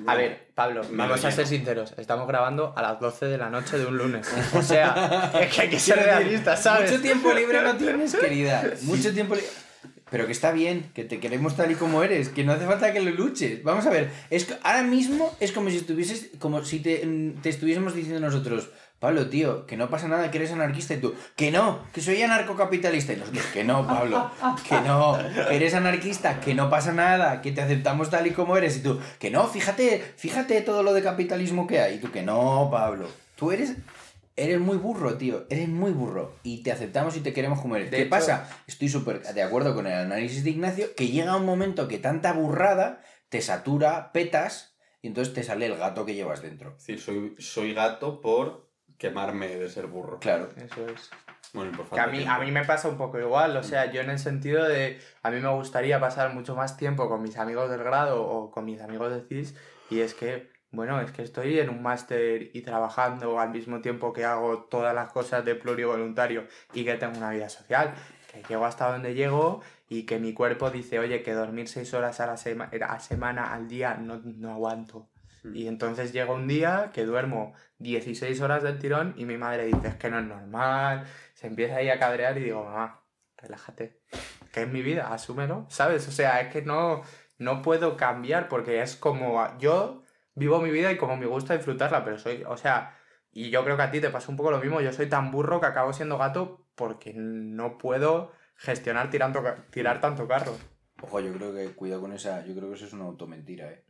[0.06, 1.94] A ver, Pablo, Me vamos a ser sinceros.
[1.98, 4.28] Estamos grabando a las 12 de la noche de un lunes.
[4.54, 6.92] O sea, es que hay que ser realistas, ¿sabes?
[6.92, 8.64] Mucho tiempo libre no tienes, querida.
[8.84, 9.50] Mucho tiempo libre.
[10.10, 12.94] Pero que está bien, que te queremos tal y como eres, que no hace falta
[12.94, 13.62] que lo luches.
[13.64, 17.50] Vamos a ver, es ahora mismo es como si estuvieses, como si te, mm, te
[17.50, 18.70] estuviésemos diciendo nosotros,
[19.00, 22.20] Pablo, tío, que no pasa nada, que eres anarquista y tú, que no, que soy
[22.22, 23.14] anarcocapitalista.
[23.14, 24.32] Y nosotros, que no, Pablo,
[24.68, 28.58] que no, que eres anarquista, que no pasa nada, que te aceptamos tal y como
[28.58, 28.78] eres.
[28.78, 31.96] Y tú, que no, fíjate, fíjate todo lo de capitalismo que hay.
[31.96, 33.76] Y tú, que no, Pablo, tú eres
[34.38, 35.46] Eres muy burro, tío.
[35.50, 36.36] Eres muy burro.
[36.44, 37.92] Y te aceptamos y te queremos como eres.
[37.92, 38.50] De ¿Qué hecho- pasa?
[38.68, 42.32] Estoy súper de acuerdo con el análisis de Ignacio, que llega un momento que tanta
[42.34, 46.72] burrada te satura, petas, y entonces te sale el gato que llevas dentro.
[46.78, 50.20] Es decir, soy, soy gato por quemarme de ser burro.
[50.20, 50.50] Claro.
[50.56, 51.10] Eso es.
[51.54, 52.34] Bueno, y por Que falta a mí, tiempo.
[52.34, 55.32] a mí me pasa un poco igual, o sea, yo en el sentido de, a
[55.32, 58.82] mí me gustaría pasar mucho más tiempo con mis amigos del grado o con mis
[58.82, 59.56] amigos de CIS,
[59.90, 64.12] y es que, bueno, es que estoy en un máster y trabajando al mismo tiempo
[64.14, 67.94] que hago todas las cosas de plurivoluntario y que tengo una vida social,
[68.32, 72.20] que llego hasta donde llego y que mi cuerpo dice, oye, que dormir seis horas
[72.20, 75.08] a la sema- a semana al día no, no aguanto.
[75.44, 75.56] Mm.
[75.56, 79.88] Y entonces llega un día que duermo 16 horas del tirón y mi madre dice,
[79.88, 83.02] es que no es normal, se empieza ahí a cabrear y digo, mamá,
[83.38, 84.02] relájate,
[84.52, 86.08] que es mi vida, asúmelo, ¿sabes?
[86.08, 87.04] O sea, es que no,
[87.38, 90.04] no puedo cambiar porque es como yo
[90.38, 92.96] vivo mi vida y como me gusta disfrutarla, pero soy, o sea,
[93.32, 95.32] y yo creo que a ti te pasa un poco lo mismo, yo soy tan
[95.32, 100.56] burro que acabo siendo gato porque no puedo gestionar tirando, tirar tanto carro.
[101.02, 102.46] Ojo, yo creo que cuidado con esa.
[102.46, 103.84] Yo creo que eso es una automentira, ¿eh?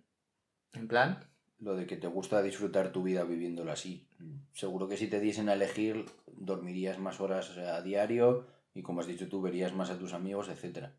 [0.73, 1.19] En plan,
[1.59, 4.07] Lo de que te gusta disfrutar tu vida viviéndolo así.
[4.53, 9.07] Seguro que si te diesen a elegir, dormirías más horas a diario y, como has
[9.07, 10.96] dicho tú, verías más a tus amigos, etcétera.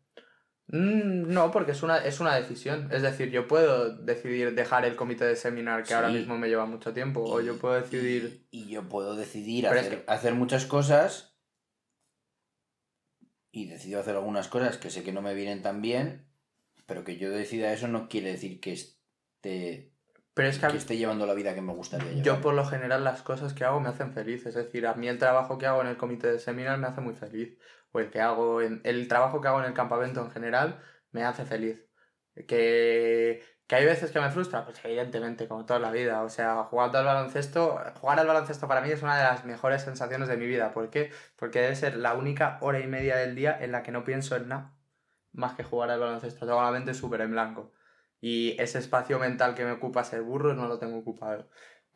[0.71, 2.89] Mm, No, porque es una, es una decisión.
[2.91, 6.65] Es decir, yo puedo decidir dejar el comité de seminar que ahora mismo me lleva
[6.65, 8.45] mucho tiempo, o yo puedo decidir...
[8.51, 11.35] Y, y yo puedo decidir es hacer, hacer muchas cosas
[13.51, 16.27] y decido hacer algunas cosas que sé que no me vienen tan bien,
[16.85, 19.91] pero que yo decida eso no quiere decir que esté,
[20.35, 22.23] Pero es que esté llevando la vida que me gustaría llevar.
[22.23, 24.45] yo por lo general las cosas que hago me hacen feliz.
[24.45, 27.01] Es decir, a mí el trabajo que hago en el comité de seminar me hace
[27.01, 27.57] muy feliz.
[27.91, 31.23] O el que hago en, el trabajo que hago en el campamento en general me
[31.23, 31.85] hace feliz.
[32.47, 36.23] Que, que hay veces que me frustra, pues evidentemente, como toda la vida.
[36.23, 39.83] O sea, jugando al baloncesto, jugar al baloncesto para mí es una de las mejores
[39.83, 40.71] sensaciones de mi vida.
[40.73, 41.11] ¿Por qué?
[41.35, 44.35] Porque debe ser la única hora y media del día en la que no pienso
[44.35, 44.75] en nada
[45.33, 46.45] más que jugar al baloncesto.
[46.45, 47.73] Tengo la mente súper en blanco.
[48.21, 51.49] Y ese espacio mental que me ocupa ser burro no lo tengo ocupado.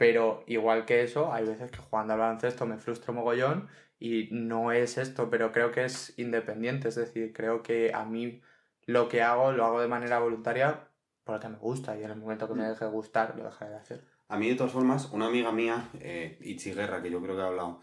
[0.04, 4.74] Pero igual que eso, hay veces que jugando al baloncesto me frustro mogollón y no
[4.74, 6.90] es esto, pero creo que es independiente.
[6.90, 8.42] Es decir, creo que a mí
[8.86, 10.90] lo que hago lo hago de manera voluntaria
[11.24, 13.78] porque me gusta y en el momento que me deje de gustar lo dejaré de
[13.78, 14.04] hacer.
[14.28, 17.42] A mí, de todas formas, una amiga mía, eh, Ichi Guerra, que yo creo que
[17.42, 17.80] he hablado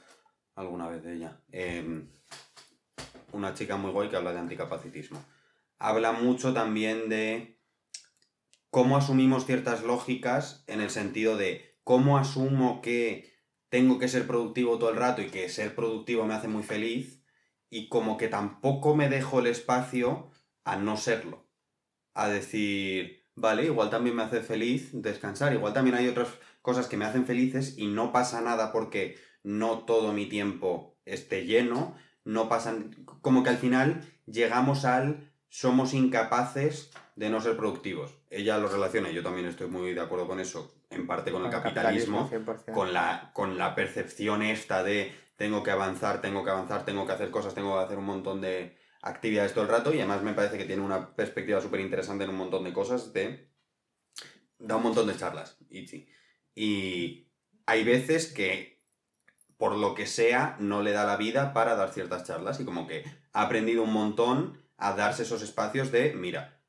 [0.57, 2.05] alguna vez de ella, eh,
[3.33, 5.25] una chica muy guay que habla de anticapacitismo,
[5.79, 7.59] habla mucho también de
[8.69, 13.33] cómo asumimos ciertas lógicas en el sentido de cómo asumo que
[13.69, 17.23] tengo que ser productivo todo el rato y que ser productivo me hace muy feliz
[17.71, 20.31] y como que tampoco me dejo el espacio
[20.65, 21.49] a no serlo.
[22.15, 26.29] A decir, vale, igual también me hace feliz descansar, igual también hay otras
[26.63, 31.47] cosas que me hacen felices y no pasa nada porque no todo mi tiempo esté
[31.47, 38.17] lleno, no pasan, como que al final llegamos al somos incapaces de no ser productivos.
[38.31, 41.51] ella lo relaciona, yo también estoy muy de acuerdo con eso, en parte con el
[41.51, 42.73] Con el capitalismo, capitalismo, 100%.
[42.73, 47.13] con la, con la percepción esta de tengo que avanzar, tengo que avanzar, tengo que
[47.13, 50.35] hacer cosas, tengo que hacer un montón de actividades todo el rato, y además me
[50.35, 53.51] parece que tiene una perspectiva súper interesante en un montón de cosas, de...
[54.59, 56.07] da un montón de charlas, Ichi.
[56.55, 57.31] Y
[57.65, 58.83] hay veces que,
[59.57, 62.87] por lo que sea, no le da la vida para dar ciertas charlas, y como
[62.87, 66.61] que ha aprendido un montón a darse esos espacios de, mira,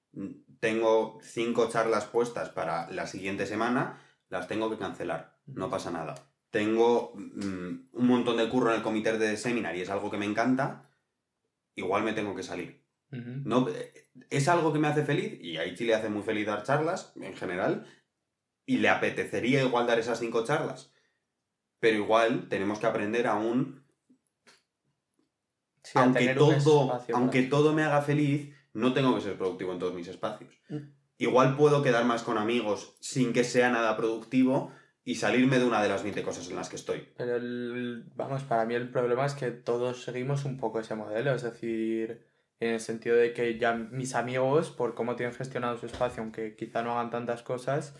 [0.62, 4.00] tengo cinco charlas puestas para la siguiente semana,
[4.32, 6.16] las tengo que cancelar, no pasa nada.
[6.50, 10.18] Tengo mm, un montón de curro en el comité de seminar y es algo que
[10.18, 10.90] me encanta,
[11.76, 12.82] igual me tengo que salir.
[13.12, 16.48] No, eh, es algo que me hace feliz y a Ichi le hace muy feliz
[16.48, 17.86] dar charlas en general
[18.66, 20.94] y le apetecería igual dar esas cinco charlas.
[21.82, 23.84] Pero igual tenemos que aprender aún
[25.84, 29.80] Sí, a aunque todo, aunque todo me haga feliz, no tengo que ser productivo en
[29.80, 30.54] todos mis espacios.
[30.70, 31.01] Mm.
[31.22, 34.72] Igual puedo quedar más con amigos sin que sea nada productivo
[35.04, 37.10] y salirme de una de las 20 cosas en las que estoy.
[37.16, 41.36] Pero el, vamos, para mí el problema es que todos seguimos un poco ese modelo,
[41.36, 42.26] es decir,
[42.60, 46.56] en el sentido de que ya mis amigos, por cómo tienen gestionado su espacio, aunque
[46.56, 47.96] quizá no hagan tantas cosas,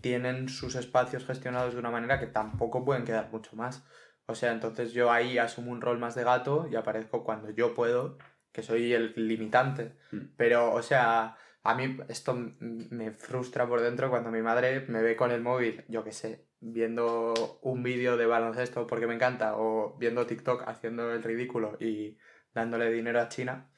[0.00, 3.84] tienen sus espacios gestionados de una manera que tampoco pueden quedar mucho más.
[4.26, 7.74] O sea, entonces yo ahí asumo un rol más de gato y aparezco cuando yo
[7.74, 8.16] puedo,
[8.52, 9.96] que soy el limitante.
[10.12, 10.34] Mm.
[10.36, 15.16] Pero, o sea, a mí esto me frustra por dentro cuando mi madre me ve
[15.16, 19.96] con el móvil, yo qué sé, viendo un vídeo de baloncesto porque me encanta, o
[19.98, 22.16] viendo TikTok haciendo el ridículo y
[22.54, 23.70] dándole dinero a China.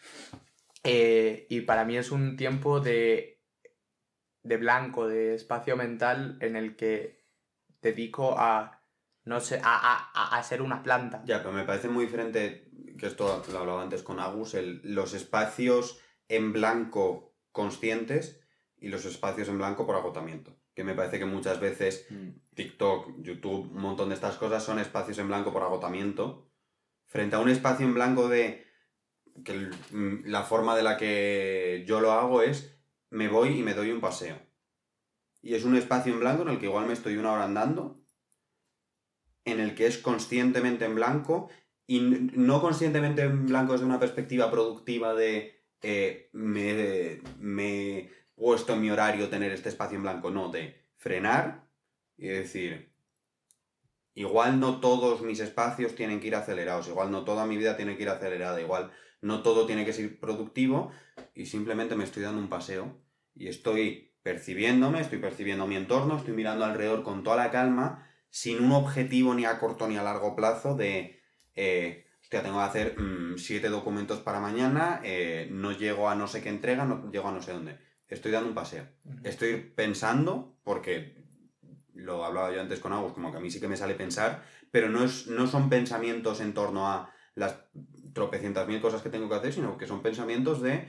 [0.85, 3.41] Eh, y para mí es un tiempo de,
[4.43, 7.25] de blanco, de espacio mental en el que
[7.81, 8.81] dedico a,
[9.25, 11.23] no sé, a, a- a ser una planta.
[11.25, 15.15] Ya, pero me parece muy diferente, que esto lo hablaba antes con Agus, el- los
[15.15, 18.41] espacios en blanco conscientes
[18.83, 20.57] y los espacios en blanco por agotamiento.
[20.75, 22.07] Que me parece que muchas veces
[22.55, 26.51] TikTok, YouTube, un montón de estas cosas son espacios en blanco por agotamiento.
[27.07, 28.67] Frente a un espacio en blanco de.
[29.45, 32.79] que mm, la forma de la que yo lo hago es.
[33.11, 34.39] me voy y me doy un paseo.
[35.43, 38.01] Y es un espacio en blanco en el que igual me estoy una hora andando.
[39.45, 41.51] En el que es conscientemente en blanco.
[41.87, 45.62] Y no conscientemente en blanco desde una perspectiva productiva de.
[45.83, 50.31] Eh, me, me he puesto en mi horario tener este espacio en blanco.
[50.31, 51.65] No, de frenar
[52.17, 52.93] y decir,
[54.15, 57.97] igual no todos mis espacios tienen que ir acelerados, igual no toda mi vida tiene
[57.97, 60.93] que ir acelerada, igual no todo tiene que ser productivo
[61.35, 63.01] y simplemente me estoy dando un paseo
[63.35, 68.63] y estoy percibiéndome, estoy percibiendo mi entorno, estoy mirando alrededor con toda la calma, sin
[68.63, 71.21] un objetivo ni a corto ni a largo plazo de,
[71.55, 72.02] eh,
[72.33, 76.43] hostia, tengo que hacer mm, siete documentos para mañana, eh, no llego a no sé
[76.43, 77.79] qué entrega, no llego a no sé dónde.
[78.09, 78.87] Estoy dando un paseo
[79.23, 81.23] estoy pensando, porque
[81.95, 84.43] lo hablaba yo antes con Agus, como que a mí sí que me sale pensar,
[84.71, 87.57] pero no, es, no son pensamientos en torno a las
[88.15, 90.89] tropecientas mil cosas que tengo que hacer, sino que son pensamientos de,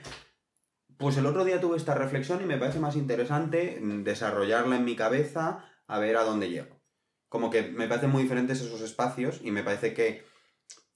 [0.97, 4.85] pues el otro día tuve esta reflexión y me parece más interesante mm, desarrollarla en
[4.85, 6.81] mi cabeza a ver a dónde llego.
[7.27, 10.31] Como que me parecen muy diferentes esos espacios y me parece que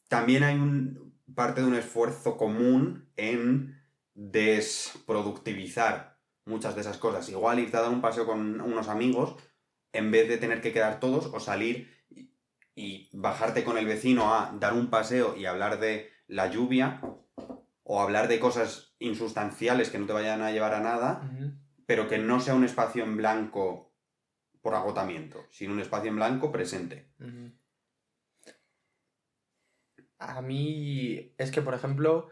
[0.07, 3.79] también hay un, parte de un esfuerzo común en
[4.13, 7.29] desproductivizar muchas de esas cosas.
[7.29, 9.35] Igual irte a dar un paseo con unos amigos
[9.93, 11.95] en vez de tener que quedar todos o salir
[12.75, 17.01] y, bajarte con el vecino a dar un paseo y hablar de la lluvia
[17.83, 21.31] o hablar de cosas insustanciales que no te vayan a llevar a nada,
[21.85, 23.95] pero que no sea un espacio en blanco
[24.61, 27.09] por agotamiento, sino un espacio en blanco presente.
[30.19, 32.29] A mí es que, por ejemplo,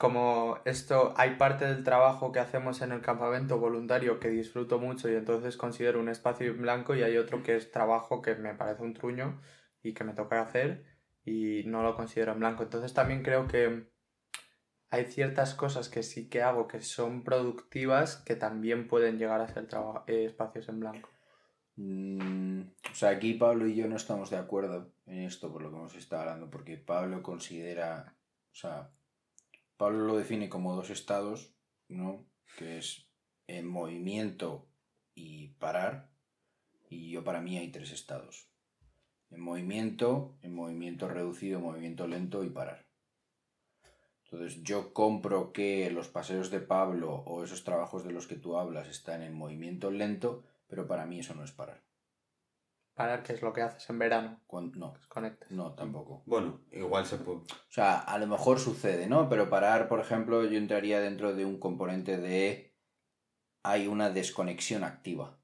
[0.00, 5.10] como esto, hay parte del trabajo que hacemos en el campamento voluntario que disfruto mucho
[5.10, 8.54] y entonces considero un espacio en blanco y hay otro que es trabajo que me
[8.54, 9.42] parece un truño
[9.82, 10.84] y que me toca hacer
[11.22, 12.62] y no lo considero en blanco.
[12.62, 13.90] Entonces también creo que
[14.90, 19.48] hay ciertas cosas que sí que hago que son productivas que también pueden llegar a
[19.48, 19.68] ser
[20.06, 21.10] eh, espacios en blanco.
[21.82, 25.70] Mm, o sea, aquí Pablo y yo no estamos de acuerdo en esto por lo
[25.70, 28.14] que hemos estado hablando, porque Pablo considera,
[28.52, 28.90] o sea,
[29.78, 31.54] Pablo lo define como dos estados,
[31.88, 32.26] ¿no?
[32.58, 33.08] Que es
[33.46, 34.68] en movimiento
[35.14, 36.10] y parar,
[36.90, 38.50] y yo para mí hay tres estados.
[39.30, 42.86] En movimiento, en movimiento reducido, movimiento lento y parar.
[44.24, 48.58] Entonces yo compro que los paseos de Pablo o esos trabajos de los que tú
[48.58, 51.82] hablas están en movimiento lento, pero para mí eso no es parar.
[52.94, 54.40] Parar, que es lo que haces en verano,
[54.74, 55.50] No, desconectas.
[55.50, 56.22] no, tampoco.
[56.26, 57.38] Bueno, igual se puede...
[57.38, 59.28] O sea, a lo mejor sucede, ¿no?
[59.28, 62.76] Pero parar, por ejemplo, yo entraría dentro de un componente de
[63.62, 65.38] hay una desconexión activa.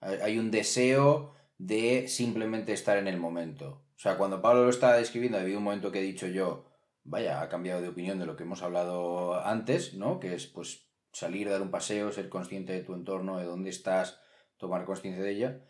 [0.00, 3.84] Hay hay un deseo de simplemente estar en el momento.
[3.96, 6.66] O sea, cuando Pablo lo estaba describiendo, ha habido un momento que he dicho yo,
[7.04, 10.20] vaya, ha cambiado de opinión de lo que hemos hablado antes, ¿no?
[10.20, 14.20] Que es pues salir, dar un paseo, ser consciente de tu entorno, de dónde estás,
[14.58, 15.60] tomar conciencia de ella.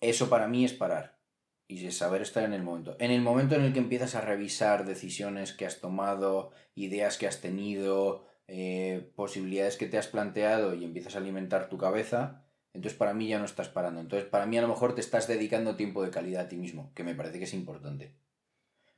[0.00, 1.18] Eso para mí es parar
[1.66, 2.96] y es saber estar en el momento.
[3.00, 7.26] En el momento en el que empiezas a revisar decisiones que has tomado, ideas que
[7.26, 12.44] has tenido, eh, posibilidades que te has planteado y empiezas a alimentar tu cabeza,
[12.74, 14.00] entonces para mí ya no estás parando.
[14.00, 16.92] Entonces para mí a lo mejor te estás dedicando tiempo de calidad a ti mismo,
[16.94, 18.16] que me parece que es importante.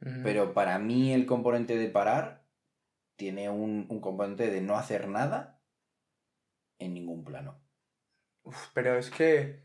[0.00, 2.44] Mm, Pero para mí el componente de parar
[3.14, 5.61] tiene un, un componente de no hacer nada
[6.84, 7.60] en ningún plano.
[8.74, 9.62] pero es que.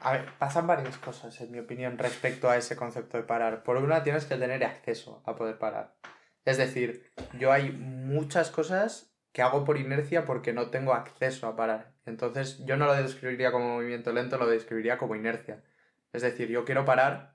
[0.00, 3.62] A ver, pasan varias cosas, en mi opinión, respecto a ese concepto de parar.
[3.62, 5.96] Por una, tienes que tener acceso a poder parar.
[6.44, 11.56] Es decir, yo hay muchas cosas que hago por inercia porque no tengo acceso a
[11.56, 11.94] parar.
[12.04, 15.64] Entonces, yo no lo describiría como movimiento lento, lo describiría como inercia.
[16.12, 17.34] Es decir, yo quiero parar,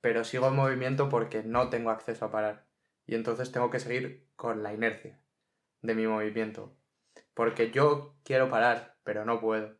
[0.00, 2.66] pero sigo en movimiento porque no tengo acceso a parar.
[3.06, 5.20] Y entonces tengo que seguir con la inercia
[5.82, 6.76] de mi movimiento.
[7.34, 9.76] Porque yo quiero parar, pero no puedo.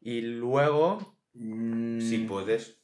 [0.00, 2.80] Y luego, Mm, Si puedes.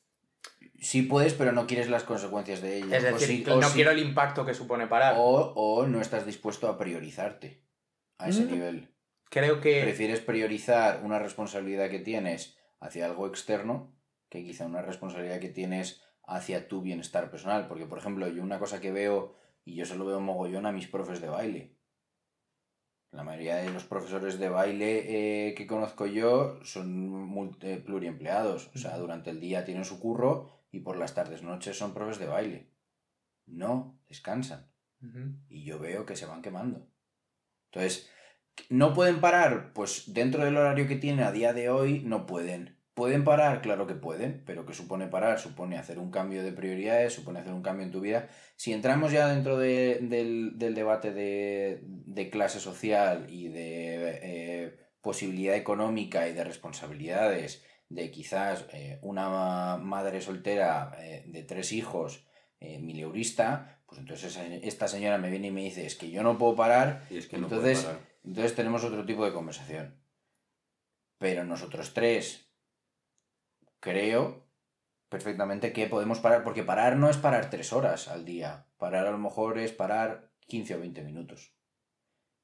[0.80, 2.92] sí puedes, pero no quieres las consecuencias de ello.
[2.94, 5.14] es O decir, no quiero el impacto que supone parar.
[5.18, 7.62] o, o no estás dispuesto a priorizarte
[8.18, 8.50] a ese Mm.
[8.52, 8.94] nivel.
[9.30, 9.82] Creo que...
[9.82, 13.94] Prefieres priorizar una responsabilidad que tienes hacia algo externo
[14.28, 17.68] que quizá una responsabilidad que tienes hacia tu bienestar personal.
[17.68, 20.72] Porque, por ejemplo, yo una cosa que veo, y yo se lo veo mogollón a
[20.72, 21.76] mis profes de baile.
[23.12, 28.70] La mayoría de los profesores de baile eh, que conozco yo son eh, pluriempleados.
[28.74, 32.18] O sea, durante el día tienen su curro y por las tardes, noches son profes
[32.18, 32.70] de baile.
[33.46, 34.70] No, descansan
[35.48, 36.86] y yo veo que se van quemando.
[37.72, 38.10] Entonces,
[38.68, 39.72] ¿no pueden parar?
[39.72, 42.76] Pues dentro del horario que tienen a día de hoy, no pueden.
[42.94, 43.62] ¿Pueden parar?
[43.62, 45.38] Claro que pueden, pero ¿qué supone parar?
[45.38, 48.28] Supone hacer un cambio de prioridades, supone hacer un cambio en tu vida.
[48.56, 54.76] Si entramos ya dentro de- del, del debate de, de clase social y de eh,
[55.00, 62.26] posibilidad económica y de responsabilidades, de quizás eh, una madre soltera eh, de tres hijos,
[62.60, 66.54] mileurista, pues entonces esta señora me viene y me dice, es que yo no puedo
[66.56, 68.00] parar, Y es que no Entonces- puedes parar.
[68.22, 69.98] entonces tenemos otro tipo de conversación.
[71.18, 72.49] Pero nosotros tres
[73.80, 74.46] creo
[75.08, 79.10] perfectamente que podemos parar, porque parar no es parar tres horas al día, parar a
[79.10, 81.54] lo mejor es parar 15 o 20 minutos.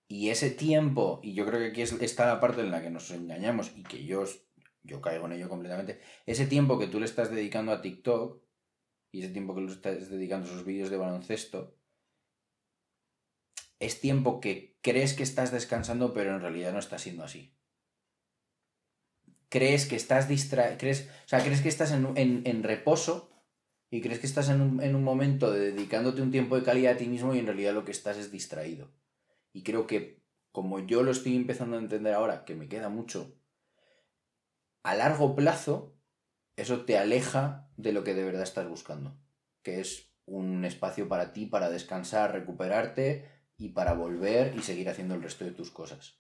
[0.09, 2.91] Y ese tiempo, y yo creo que aquí es, está la parte en la que
[2.91, 4.25] nos engañamos y que yo,
[4.83, 8.43] yo caigo en ello completamente, ese tiempo que tú le estás dedicando a TikTok
[9.13, 11.77] y ese tiempo que le estás dedicando a esos vídeos de baloncesto,
[13.79, 17.55] es tiempo que crees que estás descansando, pero en realidad no está siendo así.
[19.49, 23.31] Crees que estás distra crees, o sea, crees que estás en, en- reposo
[23.91, 26.95] y crees que estás en un, en un momento de dedicándote un tiempo de calidad
[26.95, 28.91] a ti mismo y en realidad lo que estás es distraído.
[29.53, 30.23] Y creo que,
[30.53, 33.37] como yo lo estoy empezando a entender ahora, que me queda mucho,
[34.83, 35.97] a largo plazo,
[36.57, 39.19] eso te aleja de lo que de verdad estás buscando,
[39.63, 43.29] que es un espacio para ti, para descansar, recuperarte
[43.59, 46.19] y para volver y seguir haciendo el resto de tus cosas.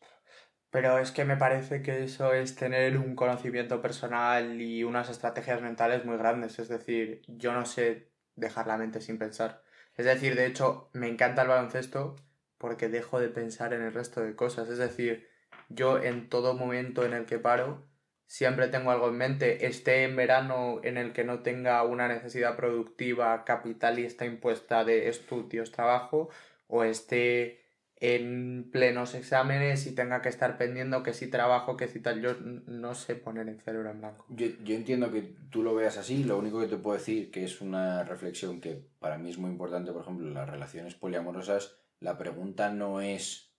[0.71, 5.63] Pero es que me parece que eso es tener un conocimiento personal y unas estrategias
[5.63, 6.59] mentales muy grandes.
[6.59, 9.63] Es decir, yo no sé dejar la mente sin pensar.
[9.97, 12.17] Es decir, de hecho, me encanta el baloncesto
[12.59, 14.69] porque dejo de pensar en el resto de cosas.
[14.69, 15.29] Es decir,
[15.69, 17.87] yo en todo momento en el que paro,
[18.27, 19.67] siempre tengo algo en mente.
[19.67, 25.73] Esté en verano en el que no tenga una necesidad productiva, capitalista impuesta de estudios,
[25.73, 26.29] trabajo,
[26.67, 27.66] o esté
[27.99, 32.21] en plenos exámenes y tenga que estar pendiendo que si trabajo, que si tal.
[32.21, 34.27] Yo no sé poner el cerebro en blanco.
[34.29, 37.45] Yo, yo entiendo que tú lo veas así, lo único que te puedo decir que
[37.45, 41.79] es una reflexión que para mí es muy importante, por ejemplo, en las relaciones poliamorosas,
[42.01, 43.55] la pregunta no es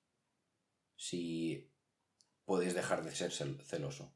[0.95, 1.71] si
[2.45, 4.13] puedes dejar de ser cel- celoso,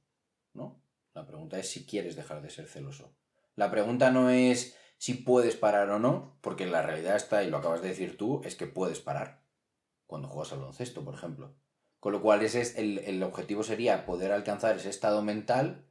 [0.54, 0.82] ¿no?
[1.14, 3.16] La pregunta es si quieres dejar de ser celoso.
[3.56, 7.58] La pregunta no es si puedes parar o no, porque la realidad está, y lo
[7.58, 9.41] acabas de decir tú, es que puedes parar
[10.12, 11.56] cuando juegas al baloncesto, por ejemplo.
[12.02, 15.86] Con lo cual ese es el, objetivo sería poder alcanzar ese estado mental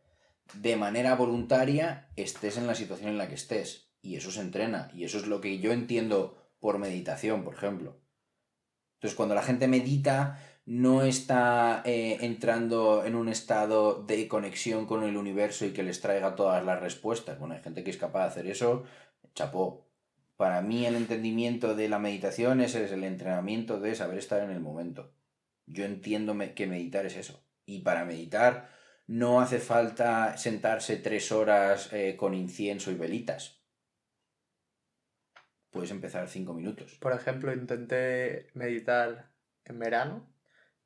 [0.53, 3.89] de manera voluntaria estés en la situación en la que estés.
[4.03, 4.91] Y eso se entrena.
[4.93, 7.97] Y eso es lo que yo entiendo por meditación, por ejemplo.
[8.97, 15.03] Entonces, cuando la gente medita, no está eh, entrando en un estado de conexión con
[15.03, 17.39] el universo y que les traiga todas las respuestas.
[17.39, 18.85] Bueno, hay gente que es capaz de hacer eso,
[19.35, 19.89] chapó.
[20.41, 24.61] Para mí el entendimiento de la meditación es el entrenamiento de saber estar en el
[24.61, 25.12] momento.
[25.66, 27.47] Yo entiendo que meditar es eso.
[27.66, 28.70] Y para meditar
[29.07, 33.62] no hace falta sentarse tres horas eh, con incienso y velitas.
[35.68, 36.97] Puedes empezar cinco minutos.
[37.03, 39.34] Por ejemplo, intenté meditar
[39.66, 40.34] en verano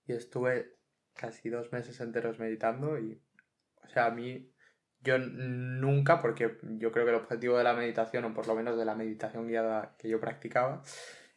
[0.05, 0.81] y estuve
[1.13, 3.23] casi dos meses enteros meditando y,
[3.85, 4.53] o sea, a mí,
[5.05, 8.77] yo nunca, porque yo creo que el objetivo de la meditación, o por lo menos
[8.77, 10.83] de la meditación guiada que yo practicaba,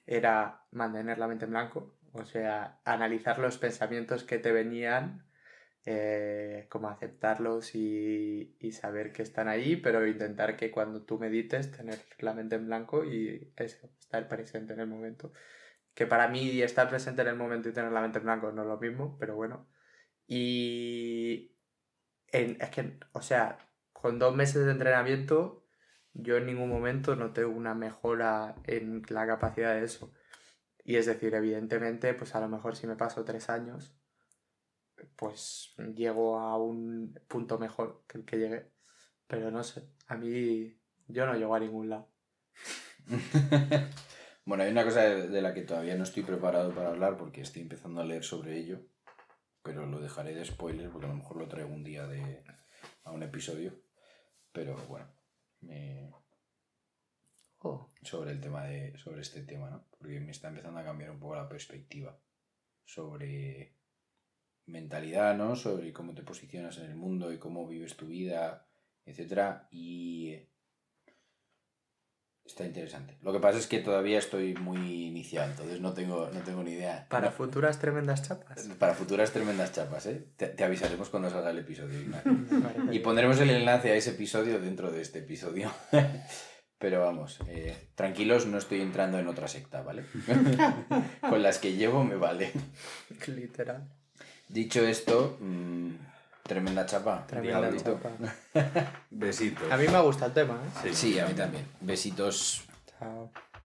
[0.06, 5.26] era mantener la mente en blanco, o sea, analizar los pensamientos que te venían,
[5.86, 11.72] eh, como aceptarlos y, y, saber que están ahí, pero intentar que cuando tú medites
[11.72, 15.32] tener la mente en blanco y eso, estar presente en el momento.
[15.94, 18.64] Que para mí estar presente en el momento y tener la mente en blanco no
[18.64, 19.68] es lo mismo, pero bueno.
[20.28, 21.57] Y
[22.32, 23.58] en, es que, o sea,
[23.94, 25.66] con dos meses de entrenamiento,
[26.14, 30.14] yo en ningún momento noté una mejora en la capacidad de eso.
[30.84, 33.96] Y es decir, evidentemente, pues a lo mejor si me paso tres años,
[35.16, 38.72] pues llego a un punto mejor que el que llegué.
[39.28, 42.10] Pero no sé, a mí yo no llego a ningún lado.
[44.46, 47.62] bueno, hay una cosa de la que todavía no estoy preparado para hablar porque estoy
[47.62, 48.82] empezando a leer sobre ello,
[49.68, 52.42] pero lo dejaré de spoiler porque a lo mejor lo traigo un día de,
[53.04, 53.74] a un episodio.
[54.54, 55.06] Pero bueno,
[57.60, 57.92] oh.
[58.02, 59.86] sobre el tema de, sobre este tema, ¿no?
[60.00, 62.18] Porque me está empezando a cambiar un poco la perspectiva
[62.86, 63.76] sobre
[64.68, 65.58] mentalidad, ¿no?
[65.58, 68.70] Sobre cómo te posicionas en el mundo y cómo vives tu vida,
[69.06, 69.68] etcétera.
[69.70, 70.48] Y
[72.48, 73.18] está interesante.
[73.22, 76.72] Lo que pasa es que todavía estoy muy inicial, entonces no tengo, no tengo ni
[76.72, 77.06] idea.
[77.10, 78.70] Para futuras tremendas chapas.
[78.80, 80.26] Para futuras tremendas chapas, ¿eh?
[80.38, 82.00] Te, avisaremos cuando salga el episodio.
[82.92, 85.72] y pondremos el enlace a ese episodio dentro de este episodio.
[86.80, 90.06] Pero vamos, eh, tranquilos, no estoy entrando en otra secta, ¿vale?
[91.22, 92.52] Con las que llevo me vale.
[93.28, 93.90] Literal.
[94.48, 95.96] Dicho esto, mmm,
[96.48, 97.26] tremenda chapa.
[97.28, 98.10] Tremenda chapa.
[99.12, 99.72] Besitos.
[99.72, 100.80] A mí me gusta el tema, ¿eh?
[100.84, 101.68] Sí, sí, a mí también.
[101.82, 102.64] Besitos.
[103.00, 103.30] Chao.